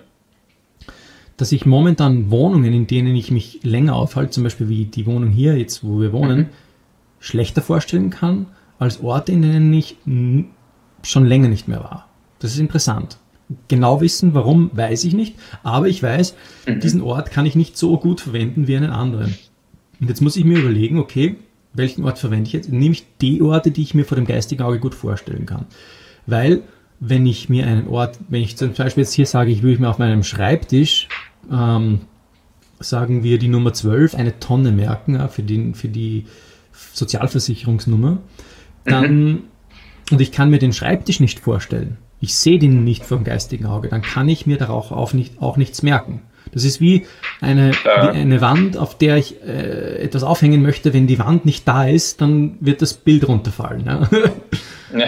dass 1.38 1.52
ich 1.52 1.64
momentan 1.64 2.30
Wohnungen, 2.30 2.73
in 2.75 2.87
denen 2.87 3.16
ich 3.16 3.30
mich 3.30 3.61
länger 3.62 3.95
aufhalte, 3.97 4.33
zum 4.33 4.45
Beispiel 4.45 4.69
wie 4.69 4.85
die 4.85 5.07
Wohnung 5.07 5.30
hier, 5.30 5.57
jetzt 5.57 5.83
wo 5.83 6.00
wir 6.02 6.12
wohnen, 6.12 6.50
schlechter 7.19 7.62
vorstellen 7.62 8.11
kann, 8.11 8.47
als 8.78 9.02
Orte, 9.02 9.33
in 9.33 9.40
denen 9.40 9.73
ich 9.73 9.97
schon 11.02 11.25
länger 11.25 11.49
nicht 11.49 11.66
mehr 11.66 11.80
war. 11.80 12.09
Das 12.40 12.52
ist 12.52 12.59
interessant. 12.59 13.16
Genau 13.69 14.00
wissen, 14.00 14.35
warum, 14.35 14.71
weiß 14.75 15.04
ich 15.04 15.14
nicht, 15.14 15.35
aber 15.62 15.88
ich 15.88 16.02
weiß, 16.02 16.37
diesen 16.83 17.02
Ort 17.02 17.33
kann 17.33 17.47
ich 17.47 17.57
nicht 17.57 17.76
so 17.76 17.99
gut 17.99 18.21
verwenden 18.21 18.69
wie 18.69 18.76
einen 18.76 18.90
anderen. 18.90 19.35
Und 20.00 20.09
jetzt 20.09 20.21
muss 20.21 20.37
ich 20.37 20.45
mir 20.45 20.59
überlegen, 20.59 20.99
okay, 20.99 21.37
welchen 21.73 22.04
Ort 22.04 22.19
verwende 22.19 22.47
ich 22.47 22.52
jetzt? 22.52 22.71
Nehme 22.71 22.92
ich 22.92 23.07
die 23.21 23.42
Orte, 23.42 23.71
die 23.71 23.83
ich 23.83 23.95
mir 23.95 24.04
vor 24.04 24.16
dem 24.16 24.26
geistigen 24.26 24.62
Auge 24.62 24.78
gut 24.78 24.95
vorstellen 24.95 25.47
kann. 25.47 25.66
Weil, 26.26 26.62
wenn 27.00 27.26
ich 27.26 27.49
mir 27.49 27.66
einen 27.66 27.88
Ort, 27.88 28.19
wenn 28.28 28.42
ich 28.42 28.57
zum 28.57 28.73
Beispiel 28.73 29.02
jetzt 29.02 29.14
hier 29.14 29.26
sage, 29.26 29.50
ich 29.50 29.62
würde 29.62 29.80
mir 29.80 29.88
auf 29.88 29.99
meinem 29.99 30.23
Schreibtisch, 30.23 31.09
ähm, 31.50 32.00
sagen 32.80 33.23
wir 33.23 33.38
die 33.38 33.49
Nummer 33.49 33.73
12, 33.73 34.14
eine 34.14 34.38
Tonne 34.40 34.73
merken 34.73 35.14
ja, 35.14 35.28
für, 35.28 35.42
den, 35.42 35.75
für 35.75 35.88
die 35.88 36.25
Sozialversicherungsnummer, 36.92 38.19
dann, 38.85 39.42
und 40.11 40.21
ich 40.21 40.33
kann 40.33 40.50
mir 40.50 40.59
den 40.59 40.73
Schreibtisch 40.73 41.21
nicht 41.21 41.40
vorstellen, 41.40 41.99
ich 42.21 42.37
sehe 42.37 42.59
den 42.59 42.85
nicht 42.85 43.05
vom 43.05 43.25
geistigen 43.25 43.67
Auge, 43.67 43.89
dann 43.89 44.03
kann 44.03 44.29
ich 44.29 44.47
mir 44.47 44.59
darauf 44.59 44.93
auch, 44.93 45.12
nicht, 45.12 45.41
auch 45.41 45.57
nichts 45.57 45.83
merken. 45.83 46.23
Das 46.53 46.65
ist 46.65 46.81
wie 46.81 47.07
eine, 47.41 47.73
wie 47.73 47.89
eine 47.89 48.41
Wand, 48.41 48.77
auf 48.77 48.99
der 48.99 49.17
ich 49.17 49.43
äh, 49.43 50.03
etwas 50.03 50.23
aufhängen 50.23 50.62
möchte. 50.62 50.93
Wenn 50.93 51.07
die 51.07 51.19
Wand 51.19 51.45
nicht 51.45 51.67
da 51.69 51.87
ist, 51.87 52.21
dann 52.21 52.57
wird 52.61 52.83
das 52.83 52.95
Bild 52.95 53.29
runterfallen. 53.29 53.87
Ja? 53.87 54.09
Ja, 54.99 55.07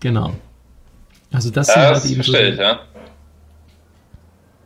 genau. 0.00 0.32
Also 1.32 1.50
das 1.50 1.68
sind 1.68 1.76
ja 1.76 1.82
halt 1.82 1.96
das 1.96 2.10
eben 2.10 2.22
so 2.22 2.32
verstehe 2.32 2.52
ich, 2.52 2.58
ja. 2.58 2.80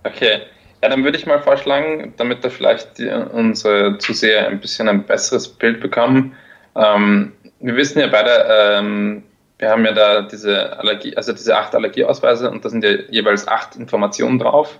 Okay. 0.02 0.40
Ja, 0.82 0.88
dann 0.88 1.04
würde 1.04 1.16
ich 1.16 1.26
mal 1.26 1.40
vorschlagen, 1.40 2.14
damit 2.16 2.44
da 2.44 2.50
vielleicht 2.50 2.98
die, 2.98 3.08
unsere 3.08 3.98
Zuseher 3.98 4.48
ein 4.48 4.60
bisschen 4.60 4.88
ein 4.88 5.04
besseres 5.04 5.48
Bild 5.48 5.80
bekommen. 5.80 6.34
Ähm, 6.74 7.32
wir 7.60 7.76
wissen 7.76 8.00
ja 8.00 8.08
beide, 8.08 8.46
ähm, 8.50 9.22
wir 9.58 9.70
haben 9.70 9.84
ja 9.84 9.92
da 9.92 10.22
diese 10.22 10.78
Allergie, 10.78 11.16
also 11.16 11.32
diese 11.32 11.56
acht 11.56 11.74
Allergieausweise 11.74 12.50
und 12.50 12.64
da 12.64 12.68
sind 12.68 12.84
ja 12.84 12.90
jeweils 13.10 13.48
acht 13.48 13.76
Informationen 13.76 14.38
drauf. 14.38 14.78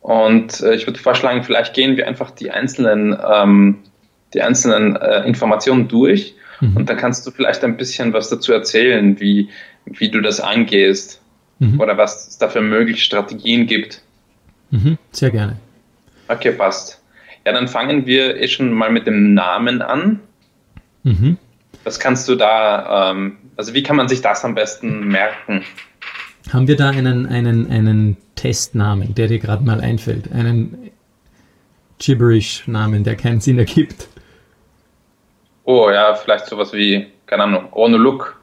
Und 0.00 0.60
äh, 0.60 0.74
ich 0.74 0.86
würde 0.86 0.98
vorschlagen, 0.98 1.44
vielleicht 1.44 1.74
gehen 1.74 1.96
wir 1.96 2.08
einfach 2.08 2.32
die 2.32 2.50
einzelnen, 2.50 3.16
ähm, 3.32 3.78
die 4.34 4.42
einzelnen 4.42 4.96
äh, 4.96 5.24
Informationen 5.26 5.88
durch 5.88 6.34
Mhm. 6.62 6.76
und 6.76 6.88
dann 6.88 6.96
kannst 6.96 7.26
du 7.26 7.32
vielleicht 7.32 7.64
ein 7.64 7.76
bisschen 7.76 8.12
was 8.12 8.28
dazu 8.30 8.52
erzählen, 8.52 9.18
wie, 9.20 9.48
wie 9.84 10.10
du 10.10 10.20
das 10.20 10.40
angehst 10.40 11.20
Mhm. 11.58 11.80
oder 11.80 11.96
was 11.96 12.28
es 12.28 12.38
da 12.38 12.48
für 12.48 12.60
mögliche 12.60 13.04
Strategien 13.04 13.66
gibt. 13.66 14.00
Mhm. 14.70 14.98
Sehr 15.12 15.30
gerne. 15.30 15.56
Okay, 16.28 16.52
passt. 16.52 17.00
Ja, 17.46 17.52
dann 17.52 17.68
fangen 17.68 18.06
wir 18.06 18.36
eh 18.40 18.48
schon 18.48 18.72
mal 18.72 18.90
mit 18.90 19.06
dem 19.06 19.34
Namen 19.34 19.82
an. 19.82 20.20
Mhm. 21.02 21.36
Was 21.84 22.00
kannst 22.00 22.28
du 22.28 22.34
da, 22.36 23.10
ähm, 23.10 23.36
also 23.56 23.74
wie 23.74 23.82
kann 23.82 23.96
man 23.96 24.08
sich 24.08 24.20
das 24.20 24.44
am 24.44 24.54
besten 24.54 25.08
merken? 25.08 25.64
Haben 26.52 26.68
wir 26.68 26.76
da 26.76 26.90
einen, 26.90 27.26
einen, 27.26 27.70
einen 27.70 28.16
Testnamen, 28.34 29.14
der 29.14 29.28
dir 29.28 29.38
gerade 29.38 29.64
mal 29.64 29.80
einfällt? 29.80 30.32
Einen 30.32 30.90
Gibberish-Namen, 31.98 33.04
der 33.04 33.16
keinen 33.16 33.40
Sinn 33.40 33.58
ergibt? 33.58 34.08
Oh 35.64 35.88
ja, 35.90 36.14
vielleicht 36.14 36.46
sowas 36.46 36.72
wie, 36.72 37.06
keine 37.26 37.44
Ahnung, 37.44 37.68
ohne 37.72 37.96
Look. 37.96 38.40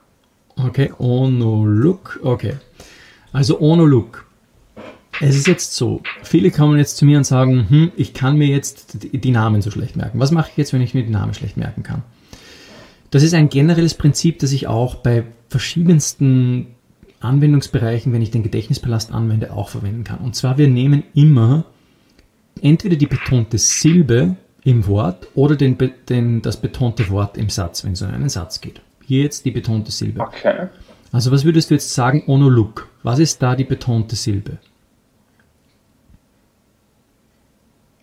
Okay, 0.56 0.92
Onoluk. 0.98 2.20
Okay. 2.22 2.54
Also 3.32 3.60
Onoluk. 3.60 4.24
Es 5.20 5.36
ist 5.36 5.46
jetzt 5.46 5.74
so, 5.74 6.00
viele 6.22 6.50
kommen 6.50 6.78
jetzt 6.78 6.96
zu 6.96 7.04
mir 7.04 7.18
und 7.18 7.24
sagen, 7.24 7.66
hm, 7.68 7.92
ich 7.96 8.14
kann 8.14 8.38
mir 8.38 8.46
jetzt 8.46 8.96
die 9.00 9.30
Namen 9.30 9.60
so 9.60 9.70
schlecht 9.70 9.96
merken. 9.96 10.18
Was 10.18 10.30
mache 10.30 10.50
ich 10.50 10.56
jetzt, 10.56 10.72
wenn 10.72 10.80
ich 10.80 10.94
mir 10.94 11.02
die 11.02 11.10
Namen 11.10 11.34
schlecht 11.34 11.58
merken 11.58 11.82
kann? 11.82 12.02
Das 13.10 13.22
ist 13.22 13.34
ein 13.34 13.48
generelles 13.48 13.94
Prinzip, 13.94 14.38
das 14.38 14.52
ich 14.52 14.66
auch 14.66 14.96
bei 14.96 15.24
verschiedensten 15.48 16.68
Anwendungsbereichen, 17.20 18.12
wenn 18.12 18.22
ich 18.22 18.30
den 18.30 18.42
Gedächtnispalast 18.42 19.12
anwende, 19.12 19.52
auch 19.52 19.68
verwenden 19.68 20.04
kann. 20.04 20.18
Und 20.18 20.36
zwar, 20.36 20.58
wir 20.58 20.68
nehmen 20.68 21.02
immer 21.14 21.64
entweder 22.62 22.96
die 22.96 23.06
betonte 23.06 23.58
Silbe 23.58 24.36
im 24.64 24.86
Wort 24.86 25.28
oder 25.34 25.56
den, 25.56 25.76
den, 26.08 26.42
das 26.42 26.58
betonte 26.58 27.08
Wort 27.10 27.36
im 27.36 27.48
Satz, 27.48 27.84
wenn 27.84 27.92
es 27.92 28.02
um 28.02 28.08
einen 28.10 28.28
Satz 28.28 28.60
geht. 28.60 28.80
Hier 29.04 29.22
jetzt 29.22 29.44
die 29.44 29.50
betonte 29.50 29.90
Silbe. 29.90 30.20
Okay. 30.20 30.68
Also 31.12 31.32
was 31.32 31.44
würdest 31.44 31.70
du 31.70 31.74
jetzt 31.74 31.92
sagen, 31.94 32.22
Onoluk? 32.26 32.88
Was 33.02 33.18
ist 33.18 33.42
da 33.42 33.56
die 33.56 33.64
betonte 33.64 34.16
Silbe? 34.16 34.58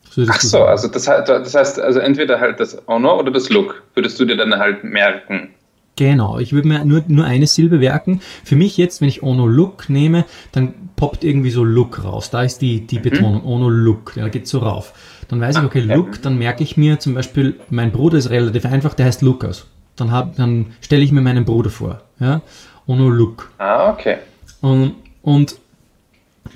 Was 0.03 0.05
würdest 0.05 0.06
Ach 0.29 0.39
so, 0.41 0.47
sagen? 0.59 0.69
also 0.69 0.87
das, 0.87 1.07
heißt- 1.07 1.25
das 1.27 1.53
heißt, 1.55 1.79
also 1.79 1.99
entweder 1.99 2.39
halt 2.39 2.59
das 2.59 2.77
Honor 2.87 3.19
oder 3.19 3.31
das 3.31 3.49
Look 3.49 3.83
würdest 3.93 4.19
du 4.19 4.25
dir 4.25 4.37
dann 4.37 4.57
halt 4.57 4.83
merken. 4.83 5.49
Genau, 5.97 6.37
ich 6.37 6.53
würde 6.53 6.67
mir 6.67 6.85
nur, 6.85 7.03
nur 7.07 7.25
eine 7.25 7.47
Silbe 7.47 7.79
merken. 7.79 8.21
Für 8.43 8.55
mich 8.55 8.77
jetzt, 8.77 9.01
wenn 9.01 9.07
ich 9.07 9.23
Onoluk 9.23 9.89
nehme, 9.89 10.25
dann 10.51 10.73
poppt 10.95 11.23
irgendwie 11.23 11.49
so 11.49 11.63
Look 11.63 12.03
raus. 12.03 12.29
Da 12.29 12.43
ist 12.43 12.61
die, 12.61 12.85
die 12.85 12.99
Betonung, 12.99 13.43
Onoluk, 13.43 14.13
der 14.15 14.29
geht 14.29 14.47
so 14.47 14.59
rauf. 14.59 14.93
Dann 15.27 15.41
weiß 15.41 15.57
ich, 15.57 15.63
okay, 15.63 15.81
ja. 15.81 15.95
Look, 15.95 16.21
dann 16.21 16.37
merke 16.37 16.61
ich 16.63 16.77
mir 16.77 16.99
zum 16.99 17.15
Beispiel, 17.15 17.59
mein 17.71 17.91
Bruder 17.91 18.17
ist 18.19 18.29
relativ 18.29 18.65
einfach, 18.65 18.93
der 18.93 19.07
heißt 19.07 19.23
Lukas. 19.23 19.65
Dann, 19.95 20.11
hab, 20.11 20.35
dann 20.35 20.67
stelle 20.81 21.01
ich 21.01 21.11
mir 21.11 21.21
meinen 21.21 21.45
Bruder 21.45 21.71
vor. 21.71 22.01
Ja? 22.19 22.41
Onoluk. 22.85 23.49
Ah, 23.57 23.89
okay. 23.89 24.17
Und, 24.61 24.93
und 25.23 25.55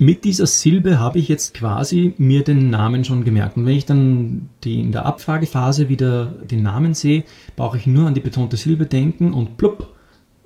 mit 0.02 0.24
dieser 0.24 0.46
Silbe 0.46 0.98
habe 0.98 1.18
ich 1.18 1.28
jetzt 1.28 1.54
quasi 1.54 2.14
mir 2.18 2.42
den 2.42 2.70
Namen 2.70 3.04
schon 3.04 3.24
gemerkt. 3.24 3.56
Und 3.56 3.66
wenn 3.66 3.76
ich 3.76 3.86
dann 3.86 4.50
die, 4.64 4.80
in 4.80 4.92
der 4.92 5.06
Abfragephase 5.06 5.88
wieder 5.88 6.26
den 6.26 6.62
Namen 6.62 6.94
sehe, 6.94 7.24
brauche 7.56 7.76
ich 7.76 7.86
nur 7.86 8.08
an 8.08 8.14
die 8.14 8.20
betonte 8.20 8.56
Silbe 8.56 8.86
denken 8.86 9.32
und 9.32 9.56
plupp, 9.56 9.88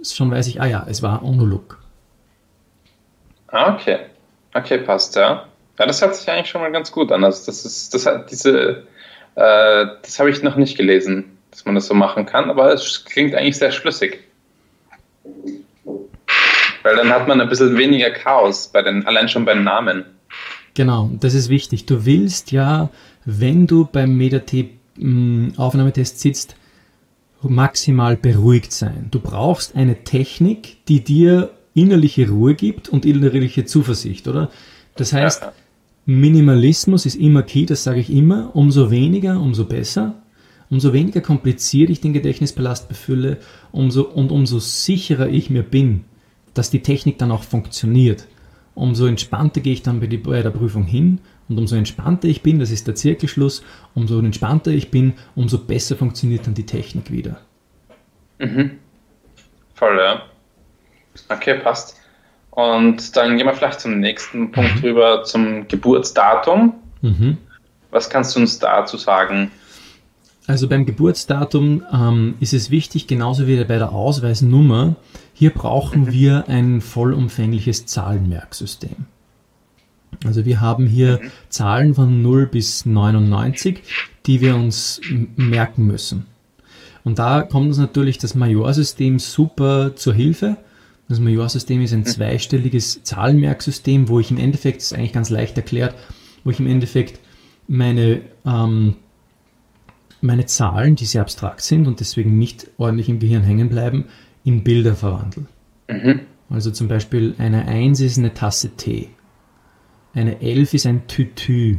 schon 0.03 0.31
weiß 0.31 0.47
ich, 0.49 0.61
ah 0.61 0.67
ja, 0.67 0.87
es 0.89 1.03
war 1.03 1.25
Onoluk. 1.25 1.79
Ah, 3.49 3.75
okay. 3.75 3.99
Okay, 4.55 4.79
passt, 4.79 5.17
ja. 5.17 5.47
Ja, 5.79 5.87
das 5.87 6.01
hört 6.01 6.15
sich 6.15 6.29
eigentlich 6.29 6.49
schon 6.49 6.61
mal 6.61 6.73
ganz 6.73 6.93
gut 6.93 7.11
an. 7.13 7.25
Also 7.25 7.47
das 7.47 7.65
ist, 7.65 7.95
das 7.95 8.07
hat 8.07 8.31
diese, 8.31 8.85
äh, 9.35 9.87
das 10.03 10.19
habe 10.19 10.31
ich 10.31 10.43
noch 10.43 10.57
nicht 10.57 10.77
gelesen, 10.77 11.37
dass 11.51 11.65
man 11.65 11.75
das 11.75 11.87
so 11.87 11.95
machen 11.95 12.27
kann, 12.27 12.51
aber 12.51 12.73
es 12.73 13.05
klingt 13.05 13.35
eigentlich 13.35 13.59
sehr 13.59 13.73
schlüssig. 13.73 14.25
Weil 16.87 16.95
dann 16.95 17.11
hat 17.11 17.27
man 17.27 17.41
ein 17.41 17.49
bisschen 17.49 17.77
weniger 17.77 18.11
Chaos 18.11 18.71
bei 18.73 18.81
den, 18.81 19.05
allein 19.09 19.29
schon 19.29 19.45
beim 19.45 19.65
Namen. 19.65 20.05
Genau, 20.75 21.11
das 21.19 21.35
ist 21.35 21.49
wichtig. 21.49 21.87
Du 21.87 22.07
willst 22.07 22.53
ja, 22.53 22.91
wenn 23.25 23.67
du 23.67 23.89
beim 23.91 24.17
Medatep-Aufnahmetest 24.17 26.21
sitzt, 26.21 26.55
maximal 27.43 28.17
beruhigt 28.17 28.71
sein. 28.71 29.09
Du 29.11 29.19
brauchst 29.19 29.75
eine 29.75 30.05
Technik, 30.05 30.87
die 30.87 31.03
dir 31.03 31.51
innerliche 31.75 32.29
Ruhe 32.29 32.55
gibt 32.55 32.89
und 32.89 33.05
innerliche 33.05 33.65
Zuversicht, 33.65 34.29
oder? 34.29 34.49
Das 34.95 35.13
heißt, 35.13 35.43
Ja. 35.43 35.53
Minimalismus 36.05 37.05
ist 37.05 37.17
immer 37.17 37.43
key, 37.43 37.67
das 37.67 37.83
sage 37.83 37.99
ich 37.99 38.11
immer. 38.11 38.55
Umso 38.55 38.93
weniger, 38.93 39.41
umso 39.41 39.65
besser. 39.65 40.23
Umso 40.71 40.93
weniger 40.93 41.21
kompliziert 41.21 41.91
ich 41.91 42.01
den 42.01 42.13
Gedächtnispalast 42.13 42.89
befülle, 42.89 43.39
umso, 43.73 44.05
und 44.05 44.31
umso 44.31 44.61
sicherer 44.61 45.29
ich 45.29 45.51
mir 45.51 45.65
bin, 45.65 46.05
dass 46.59 46.71
die 46.71 46.83
Technik 46.83 47.19
dann 47.19 47.31
auch 47.31 47.43
funktioniert, 47.43 48.27
umso 48.75 49.07
entspannter 49.07 49.61
gehe 49.61 49.73
ich 49.73 49.83
dann 49.83 50.01
bei, 50.01 50.07
die, 50.07 50.19
bei 50.19 50.43
der 50.43 50.51
Prüfung 50.51 50.85
hin 50.85 51.21
und 51.49 51.59
umso 51.59 51.77
entspannter 51.77 52.29
ich 52.29 52.43
bin, 52.43 52.59
das 52.59 52.71
ist 52.71 52.87
der 52.87 52.95
Zirkelschluss, 52.95 53.63
umso 53.95 54.19
entspannter 54.19 54.71
ich 54.71 54.91
bin, 54.91 55.15
umso 55.35 55.59
besser 55.59 55.97
funktioniert 55.97 56.47
dann 56.47 56.55
die 56.55 56.67
Technik 56.67 57.11
wieder. 57.11 57.41
Mhm. 58.39 58.73
Voll, 59.75 59.99
ja. 59.99 60.23
Okay, 61.29 61.59
passt. 61.59 62.01
Und 62.51 63.17
dann 63.17 63.37
gehen 63.37 63.47
wir 63.47 63.55
vielleicht 63.55 63.81
zum 63.81 64.01
nächsten 64.01 64.51
Punkt 64.51 64.77
mhm. 64.77 64.83
rüber, 64.83 65.25
zum 65.25 65.69
Geburtsdatum. 65.69 66.75
Mhm. 67.03 67.39
Was 67.91 68.09
kannst 68.11 68.35
du 68.35 68.41
uns 68.41 68.59
dazu 68.59 68.97
sagen? 68.97 69.51
Also 70.47 70.69
beim 70.69 70.87
Geburtsdatum 70.87 71.83
ähm, 71.93 72.35
ist 72.39 72.55
es 72.55 72.71
wichtig, 72.71 73.07
genauso 73.07 73.47
wie 73.49 73.57
bei 73.65 73.79
der 73.79 73.93
Ausweisnummer, 73.93 74.95
hier 75.35 75.51
brauchen 75.51 76.13
wir 76.13 76.49
ein 76.49 76.81
vollumfängliches 76.81 77.87
Zahlenmerksystem. 77.87 79.07
Also 80.25 80.45
wir 80.45 80.61
haben 80.61 80.87
hier 80.87 81.21
mhm. 81.23 81.31
Zahlen 81.49 81.95
von 81.95 82.23
0 82.23 82.47
bis 82.47 82.87
99, 82.87 83.83
die 84.27 84.41
wir 84.41 84.55
uns 84.55 85.01
merken 85.37 85.87
müssen. 85.87 86.27
Und 87.05 87.19
da 87.19 87.43
kommt 87.43 87.69
uns 87.69 87.79
natürlich 87.79 88.19
das 88.19 88.35
Majorsystem 88.35 89.19
super 89.19 89.95
zur 89.95 90.15
Hilfe. 90.15 90.57
Das 91.09 91.21
Majorsystem 91.21 91.83
ist 91.83 91.93
ein 91.93 92.01
mhm. 92.01 92.07
zweistelliges 92.07 93.03
Zahlenmerksystem, 93.03 94.09
wo 94.09 94.21
ich 94.21 94.31
im 94.31 94.39
Endeffekt, 94.39 94.79
das 94.79 94.87
ist 94.87 94.93
eigentlich 94.95 95.13
ganz 95.13 95.31
leicht 95.31 95.57
erklärt, 95.57 95.95
wo 96.45 96.51
ich 96.51 96.61
im 96.61 96.67
Endeffekt 96.67 97.21
meine 97.69 98.23
ähm, 98.45 98.95
meine 100.21 100.47
Zahlen, 100.47 100.97
die 100.97 101.05
sehr 101.05 101.23
abstrakt 101.23 101.63
sind 101.63 101.87
und 101.87 102.01
deswegen 102.01 102.39
nicht 102.39 102.69
ordentlich 102.79 103.09
im 103.09 103.19
Gehirn 103.19 103.43
hängen 103.43 103.69
bleiben, 103.69 104.07
in 104.45 104.65
Bilder 104.65 104.95
verwandle. 104.95 105.47
Mhm. 105.89 106.21
Also 106.49 106.71
zum 106.71 106.89
Beispiel 106.89 107.35
eine 107.39 107.67
1 107.67 108.01
ist 108.01 108.19
eine 108.19 108.35
Tasse 108.35 108.71
Tee. 108.77 109.09
Eine 110.15 110.41
11 110.41 110.75
ist 110.75 110.87
ein 110.87 111.07
Tütü. 111.07 111.79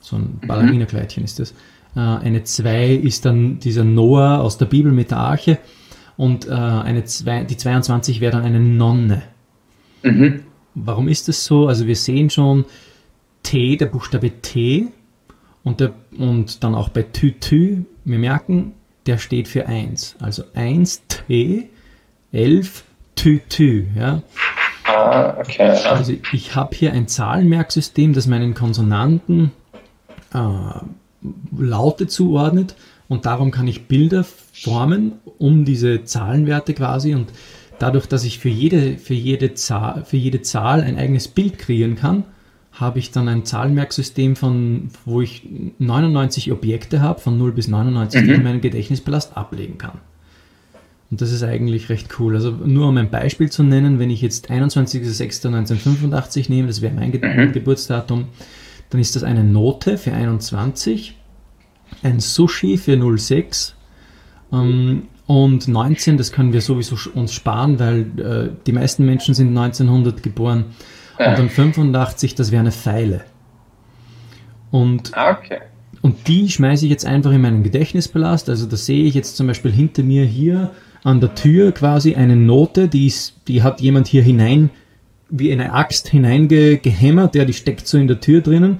So 0.00 0.16
ein 0.16 0.38
mhm. 0.42 0.46
Ballerinerkleidchen 0.46 1.24
ist 1.24 1.38
das. 1.38 1.52
Äh, 1.94 2.00
eine 2.00 2.44
2 2.44 2.94
ist 2.94 3.24
dann 3.24 3.58
dieser 3.58 3.84
Noah 3.84 4.40
aus 4.40 4.58
der 4.58 4.66
Bibel 4.66 4.92
mit 4.92 5.10
der 5.10 5.18
Arche. 5.18 5.58
Und 6.16 6.46
äh, 6.46 6.50
eine 6.50 7.04
zwei, 7.04 7.44
die 7.44 7.56
22 7.56 8.20
wäre 8.20 8.32
dann 8.32 8.44
eine 8.44 8.60
Nonne. 8.60 9.22
Mhm. 10.02 10.42
Warum 10.74 11.08
ist 11.08 11.28
das 11.28 11.44
so? 11.44 11.66
Also 11.66 11.86
wir 11.86 11.96
sehen 11.96 12.30
schon 12.30 12.64
T, 13.42 13.76
der 13.76 13.86
Buchstabe 13.86 14.30
T 14.40 14.88
und, 15.64 15.80
der, 15.80 15.92
und 16.18 16.64
dann 16.64 16.74
auch 16.74 16.88
bei 16.88 17.02
Tü-Tü, 17.02 17.84
wir 18.04 18.18
merken, 18.18 18.74
der 19.06 19.18
steht 19.18 19.48
für 19.48 19.66
1. 19.66 20.16
Also 20.20 20.44
1T, 20.54 21.64
11 22.32 22.84
Tü-Tü. 23.16 23.86
Ja? 23.96 24.22
Ah, 24.84 25.36
okay. 25.38 25.70
Also 25.86 26.14
ich 26.32 26.54
habe 26.54 26.74
hier 26.74 26.92
ein 26.92 27.08
Zahlenmerksystem, 27.08 28.12
das 28.12 28.26
meinen 28.26 28.54
Konsonanten 28.54 29.52
äh, 30.34 30.38
Laute 31.56 32.06
zuordnet 32.08 32.74
und 33.08 33.26
darum 33.26 33.50
kann 33.50 33.68
ich 33.68 33.86
Bilder 33.86 34.24
formen 34.24 35.12
um 35.38 35.64
diese 35.64 36.04
Zahlenwerte 36.04 36.74
quasi 36.74 37.14
und 37.14 37.32
dadurch, 37.78 38.06
dass 38.06 38.24
ich 38.24 38.38
für 38.38 38.48
jede, 38.48 38.98
für 38.98 39.14
jede, 39.14 39.54
Zahl, 39.54 40.04
für 40.04 40.16
jede 40.16 40.42
Zahl 40.42 40.82
ein 40.82 40.98
eigenes 40.98 41.28
Bild 41.28 41.58
kreieren 41.58 41.96
kann, 41.96 42.24
habe 42.72 42.98
ich 42.98 43.10
dann 43.10 43.28
ein 43.28 43.44
Zahlenmerksystem 43.44 44.34
von, 44.34 44.88
wo 45.04 45.20
ich 45.20 45.46
99 45.78 46.52
Objekte 46.52 47.02
habe, 47.02 47.20
von 47.20 47.36
0 47.36 47.52
bis 47.52 47.68
99, 47.68 48.20
mhm. 48.20 48.24
die 48.24 48.32
ich 48.32 48.38
in 48.38 48.44
meinem 48.44 48.60
Gedächtnispalast 48.60 49.36
ablegen 49.36 49.78
kann. 49.78 50.00
Und 51.10 51.20
das 51.20 51.30
ist 51.30 51.42
eigentlich 51.42 51.90
recht 51.90 52.18
cool. 52.18 52.34
Also 52.34 52.50
nur 52.50 52.88
um 52.88 52.96
ein 52.96 53.10
Beispiel 53.10 53.50
zu 53.50 53.62
nennen, 53.62 53.98
wenn 53.98 54.08
ich 54.08 54.22
jetzt 54.22 54.50
21.06.1985 54.50 56.48
nehme, 56.48 56.68
das 56.68 56.80
wäre 56.80 56.94
mein 56.94 57.12
Ge 57.12 57.20
mhm. 57.20 57.52
Geburtsdatum, 57.52 58.28
dann 58.88 59.00
ist 59.00 59.14
das 59.16 59.22
eine 59.22 59.44
Note 59.44 59.98
für 59.98 60.14
21, 60.14 61.14
ein 62.02 62.20
Sushi 62.20 62.78
für 62.78 63.18
06 63.18 63.74
ähm, 64.50 65.02
und 65.26 65.68
19, 65.68 66.16
das 66.16 66.32
können 66.32 66.54
wir 66.54 66.62
sowieso 66.62 66.96
uns 67.14 67.34
sparen, 67.34 67.78
weil 67.78 68.00
äh, 68.18 68.48
die 68.66 68.72
meisten 68.72 69.04
Menschen 69.04 69.34
sind 69.34 69.48
1900 69.48 70.22
geboren 70.22 70.64
und 71.18 71.38
dann 71.38 71.48
85, 71.48 72.34
das 72.34 72.50
wäre 72.50 72.60
eine 72.60 72.72
Pfeile. 72.72 73.24
Und, 74.70 75.16
ah, 75.16 75.32
okay. 75.38 75.60
und 76.00 76.26
die 76.28 76.48
schmeiße 76.48 76.86
ich 76.86 76.90
jetzt 76.90 77.04
einfach 77.04 77.32
in 77.32 77.42
meinen 77.42 77.62
Gedächtnispalast. 77.62 78.48
Also 78.48 78.66
da 78.66 78.76
sehe 78.76 79.04
ich 79.04 79.14
jetzt 79.14 79.36
zum 79.36 79.46
Beispiel 79.46 79.70
hinter 79.70 80.02
mir 80.02 80.24
hier 80.24 80.70
an 81.04 81.20
der 81.20 81.34
Tür 81.34 81.72
quasi 81.72 82.14
eine 82.14 82.36
Note, 82.36 82.88
die, 82.88 83.06
ist, 83.06 83.34
die 83.48 83.62
hat 83.62 83.80
jemand 83.80 84.06
hier 84.06 84.22
hinein, 84.22 84.70
wie 85.28 85.52
eine 85.52 85.72
Axt 85.72 86.08
hineingehämmert, 86.08 87.34
der 87.34 87.44
die 87.44 87.52
steckt 87.52 87.86
so 87.86 87.98
in 87.98 88.06
der 88.06 88.20
Tür 88.20 88.40
drinnen. 88.40 88.78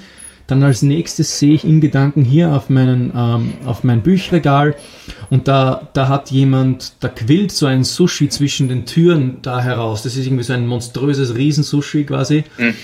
Dann 0.52 0.62
als 0.64 0.82
nächstes 0.82 1.38
sehe 1.38 1.54
ich 1.54 1.64
in 1.64 1.80
Gedanken 1.80 2.26
hier 2.26 2.54
auf, 2.54 2.68
meinen, 2.68 3.10
ähm, 3.16 3.54
auf 3.64 3.84
mein 3.84 4.02
Büchregal 4.02 4.74
und 5.30 5.48
da, 5.48 5.88
da 5.94 6.08
hat 6.08 6.30
jemand, 6.30 6.92
da 7.00 7.08
quillt 7.08 7.52
so 7.52 7.64
ein 7.64 7.84
Sushi 7.84 8.28
zwischen 8.28 8.68
den 8.68 8.84
Türen 8.84 9.38
da 9.40 9.62
heraus. 9.62 10.02
Das 10.02 10.14
ist 10.14 10.26
irgendwie 10.26 10.44
so 10.44 10.52
ein 10.52 10.66
monströses 10.66 11.36
Riesensushi 11.36 12.04
quasi, 12.04 12.44
mhm. 12.58 12.74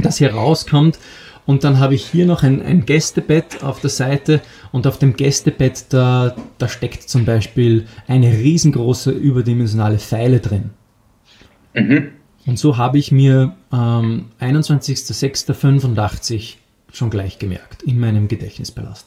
das 0.00 0.18
hier 0.18 0.34
rauskommt. 0.34 1.00
Und 1.46 1.64
dann 1.64 1.80
habe 1.80 1.96
ich 1.96 2.06
hier 2.06 2.26
noch 2.26 2.44
ein, 2.44 2.62
ein 2.62 2.86
Gästebett 2.86 3.64
auf 3.64 3.80
der 3.80 3.90
Seite 3.90 4.40
und 4.70 4.86
auf 4.86 5.00
dem 5.00 5.16
Gästebett 5.16 5.86
da, 5.88 6.36
da 6.58 6.68
steckt 6.68 7.08
zum 7.08 7.24
Beispiel 7.24 7.86
eine 8.06 8.30
riesengroße 8.30 9.10
überdimensionale 9.10 9.98
Pfeile 9.98 10.38
drin. 10.38 10.70
Mhm. 11.74 12.10
Und 12.46 12.56
so 12.56 12.76
habe 12.76 12.98
ich 12.98 13.10
mir 13.10 13.56
ähm, 13.72 14.26
21.06.85 14.40 16.54
schon 16.92 17.10
gleich 17.10 17.38
gemerkt 17.38 17.82
in 17.82 17.98
meinem 17.98 18.28
Gedächtnispalast. 18.28 19.06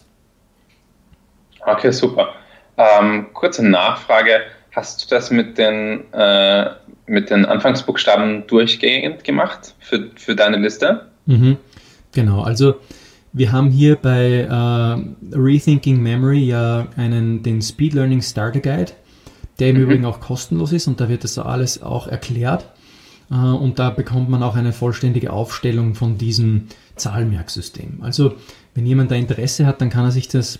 Okay, 1.65 1.91
super. 1.91 2.33
Ähm, 2.77 3.27
kurze 3.33 3.65
Nachfrage. 3.65 4.41
Hast 4.75 5.03
du 5.03 5.15
das 5.15 5.29
mit 5.29 5.57
den, 5.57 6.11
äh, 6.13 6.71
mit 7.05 7.29
den 7.29 7.45
Anfangsbuchstaben 7.45 8.47
durchgehend 8.47 9.23
gemacht 9.23 9.75
für, 9.79 10.09
für 10.15 10.35
deine 10.35 10.57
Liste? 10.57 11.07
Mhm, 11.25 11.57
genau, 12.11 12.41
also 12.41 12.75
wir 13.31 13.51
haben 13.51 13.69
hier 13.69 13.95
bei 13.95 14.47
äh, 14.49 15.35
Rethinking 15.35 16.01
Memory 16.01 16.45
ja 16.45 16.87
einen, 16.97 17.43
den 17.43 17.61
Speed 17.61 17.93
Learning 17.93 18.21
Starter 18.21 18.59
Guide, 18.59 18.91
der 19.59 19.69
im 19.69 19.77
mhm. 19.77 19.83
Übrigen 19.83 20.05
auch 20.05 20.19
kostenlos 20.19 20.71
ist 20.71 20.87
und 20.87 20.99
da 20.99 21.09
wird 21.09 21.23
das 21.23 21.37
alles 21.37 21.81
auch 21.81 22.07
erklärt. 22.07 22.65
Äh, 23.31 23.35
und 23.35 23.79
da 23.79 23.89
bekommt 23.89 24.29
man 24.29 24.43
auch 24.43 24.55
eine 24.55 24.73
vollständige 24.73 25.33
Aufstellung 25.33 25.95
von 25.95 26.17
diesem 26.17 26.67
Zahlmerksystem. 26.95 27.99
Also 28.01 28.35
wenn 28.75 28.85
jemand 28.85 29.11
da 29.11 29.15
Interesse 29.15 29.65
hat, 29.65 29.81
dann 29.81 29.89
kann 29.89 30.05
er 30.05 30.11
sich 30.11 30.27
das 30.27 30.59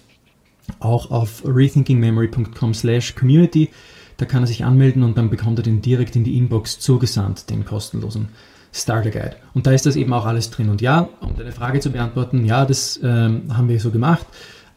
auch 0.79 1.11
auf 1.11 1.43
rethinkingmemory.com 1.45 2.73
slash 2.73 3.15
community, 3.15 3.69
da 4.17 4.25
kann 4.25 4.43
er 4.43 4.47
sich 4.47 4.63
anmelden 4.63 5.03
und 5.03 5.17
dann 5.17 5.29
bekommt 5.29 5.59
er 5.59 5.63
den 5.63 5.81
direkt 5.81 6.15
in 6.15 6.23
die 6.23 6.37
Inbox 6.37 6.79
zugesandt, 6.79 7.49
den 7.49 7.65
kostenlosen 7.65 8.29
Starter 8.71 9.11
Guide. 9.11 9.35
Und 9.53 9.67
da 9.67 9.71
ist 9.71 9.85
das 9.85 9.95
eben 9.95 10.13
auch 10.13 10.25
alles 10.25 10.49
drin. 10.49 10.69
Und 10.69 10.81
ja, 10.81 11.09
um 11.19 11.35
deine 11.35 11.51
Frage 11.51 11.79
zu 11.79 11.91
beantworten, 11.91 12.43
ja, 12.43 12.65
das 12.65 12.99
ähm, 13.03 13.55
haben 13.55 13.69
wir 13.69 13.79
so 13.79 13.91
gemacht. 13.91 14.25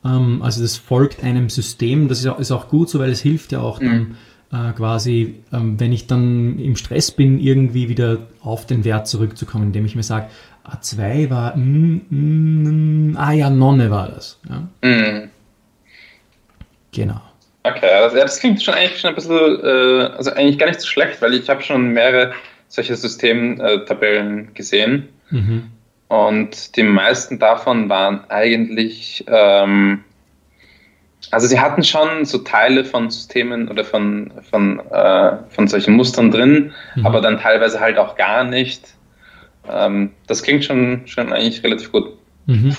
Ähm, 0.04 0.42
also 0.42 0.60
das 0.60 0.76
folgt 0.76 1.22
einem 1.24 1.48
System, 1.48 2.08
das 2.08 2.20
ist 2.20 2.26
auch, 2.26 2.38
ist 2.38 2.50
auch, 2.50 2.68
gut 2.68 2.90
so, 2.90 2.98
weil 2.98 3.10
es 3.10 3.20
hilft 3.20 3.52
ja 3.52 3.60
auch 3.60 3.78
dann 3.78 4.16
mhm. 4.50 4.68
äh, 4.68 4.72
quasi, 4.72 5.36
ähm, 5.52 5.80
wenn 5.80 5.92
ich 5.92 6.06
dann 6.06 6.58
im 6.58 6.76
Stress 6.76 7.10
bin, 7.10 7.40
irgendwie 7.40 7.88
wieder 7.88 8.18
auf 8.42 8.66
den 8.66 8.84
Wert 8.84 9.08
zurückzukommen, 9.08 9.68
indem 9.68 9.86
ich 9.86 9.96
mir 9.96 10.02
sage, 10.02 10.26
A2 10.66 11.30
war, 11.30 11.56
mm, 11.56 12.00
mm, 12.10 13.16
ah 13.16 13.32
ja, 13.32 13.50
Nonne 13.50 13.90
war 13.90 14.08
das. 14.08 14.38
Ja? 14.48 14.68
Mhm. 14.82 15.30
Genau. 16.92 17.20
Okay, 17.62 17.90
also, 17.90 18.16
ja, 18.16 18.22
das 18.22 18.38
klingt 18.38 18.62
schon 18.62 18.74
eigentlich 18.74 19.00
schon 19.00 19.10
ein 19.10 19.14
bisschen, 19.14 19.36
äh, 19.36 20.10
also 20.16 20.32
eigentlich 20.32 20.58
gar 20.58 20.66
nicht 20.66 20.80
so 20.80 20.86
schlecht, 20.86 21.20
weil 21.20 21.34
ich 21.34 21.48
habe 21.48 21.62
schon 21.62 21.88
mehrere 21.88 22.32
solche 22.68 22.96
Systemtabellen 22.96 24.54
gesehen 24.54 25.08
mhm. 25.30 25.70
und 26.08 26.76
die 26.76 26.82
meisten 26.82 27.38
davon 27.38 27.88
waren 27.88 28.24
eigentlich, 28.28 29.24
ähm, 29.28 30.04
also 31.30 31.46
sie 31.46 31.58
hatten 31.58 31.82
schon 31.82 32.24
so 32.24 32.38
Teile 32.38 32.84
von 32.84 33.10
Systemen 33.10 33.68
oder 33.68 33.84
von, 33.84 34.30
von, 34.48 34.80
äh, 34.90 35.32
von 35.50 35.66
solchen 35.66 35.94
Mustern 35.94 36.30
drin, 36.30 36.72
mhm. 36.94 37.06
aber 37.06 37.20
dann 37.20 37.38
teilweise 37.38 37.80
halt 37.80 37.98
auch 37.98 38.16
gar 38.16 38.44
nicht 38.44 38.95
ähm, 39.70 40.10
das 40.26 40.42
klingt 40.42 40.64
schon, 40.64 41.02
schon 41.06 41.32
eigentlich 41.32 41.62
relativ 41.62 41.92
gut. 41.92 42.12
Mhm. 42.46 42.74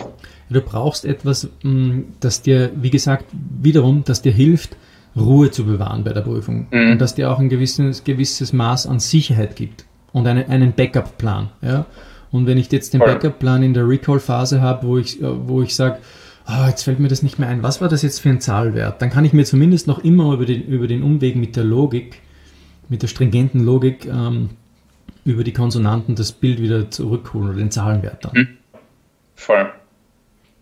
Du 0.50 0.62
brauchst 0.62 1.06
etwas, 1.06 1.50
mm, 1.63 2.02
das 2.19 2.41
dir, 2.41 2.71
wie 2.76 2.89
gesagt, 2.89 3.26
wiederum, 3.62 4.04
das 4.06 4.21
dir 4.21 4.32
hilft, 4.32 4.78
Ruhe 5.15 5.52
zu 5.52 5.65
bewahren 5.65 6.04
bei 6.04 6.13
der 6.13 6.21
Prüfung. 6.21 6.67
Mhm. 6.71 6.91
Und 6.91 7.02
das 7.02 7.15
dir 7.15 7.32
auch 7.32 7.39
ein 7.39 7.50
gewisses, 7.50 8.04
gewisses 8.04 8.54
Maß 8.54 8.88
an 8.88 9.00
Sicherheit 9.00 9.56
gibt 9.56 9.86
und 10.13 10.28
eine, 10.28 10.47
einen 10.47 10.73
Backup-Plan. 10.73 11.50
Ja? 11.62 11.86
Und 12.32 12.45
wenn 12.45 12.58
ich 12.58 12.71
jetzt 12.71 12.93
den 12.93 13.00
Backup-Plan 13.00 13.63
in 13.63 13.73
der 13.73 13.88
Recall-Phase 13.88 14.62
habe, 14.62 14.88
wo 14.88 14.97
ich, 14.97 15.19
wo 15.21 15.62
ich 15.62 15.76
sage, 15.76 15.97
oh, 16.47 16.67
jetzt 16.67 16.84
fällt 16.84 17.00
mir 17.00 17.08
das 17.08 17.23
nicht 17.23 17.39
mehr 17.39 17.50
ein, 17.50 17.63
was 17.63 17.82
war 17.82 17.89
das 17.89 18.02
jetzt 18.02 18.19
für 18.19 18.30
ein 18.30 18.41
Zahlwert, 18.41 19.02
dann 19.02 19.10
kann 19.10 19.26
ich 19.26 19.34
mir 19.34 19.45
zumindest 19.45 19.88
noch 19.88 20.00
immer 20.00 20.34
über 20.34 20.45
den, 20.45 20.63
über 20.63 20.88
den 20.88 21.04
Umweg 21.04 21.36
mit 21.36 21.56
der 21.56 21.63
Logik, 21.63 22.21
mit 22.89 23.02
der 23.02 23.08
stringenten 23.08 23.63
Logik, 23.65 24.06
ähm, 24.06 24.50
über 25.28 25.44
die 25.44 25.54
Konsonanten 25.54 26.16
das 26.16 26.32
Bild 26.32 26.62
wieder 26.62 26.90
zurückholen 26.90 27.50
oder 27.50 27.58
den 27.58 27.70
Zahlenwert 27.70 28.24
dann. 28.24 28.34
Hm. 28.34 28.58
Voll. 29.36 29.72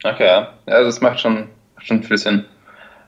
Okay, 0.04 0.26
ja. 0.26 0.54
das 0.66 1.02
macht 1.02 1.20
schon, 1.20 1.48
schon 1.78 2.04
viel 2.04 2.18
Sinn. 2.18 2.46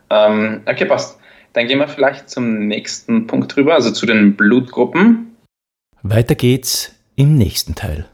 Ähm, 0.09 0.61
okay, 0.65 0.85
passt. 0.85 1.19
Dann 1.53 1.67
gehen 1.67 1.79
wir 1.79 1.87
vielleicht 1.87 2.29
zum 2.29 2.67
nächsten 2.67 3.25
Punkt 3.25 3.57
rüber, 3.57 3.73
also 3.73 3.91
zu 3.91 4.05
den 4.05 4.35
Blutgruppen. 4.35 5.35
Weiter 6.03 6.35
geht's 6.35 6.93
im 7.15 7.35
nächsten 7.35 7.73
Teil. 7.73 8.05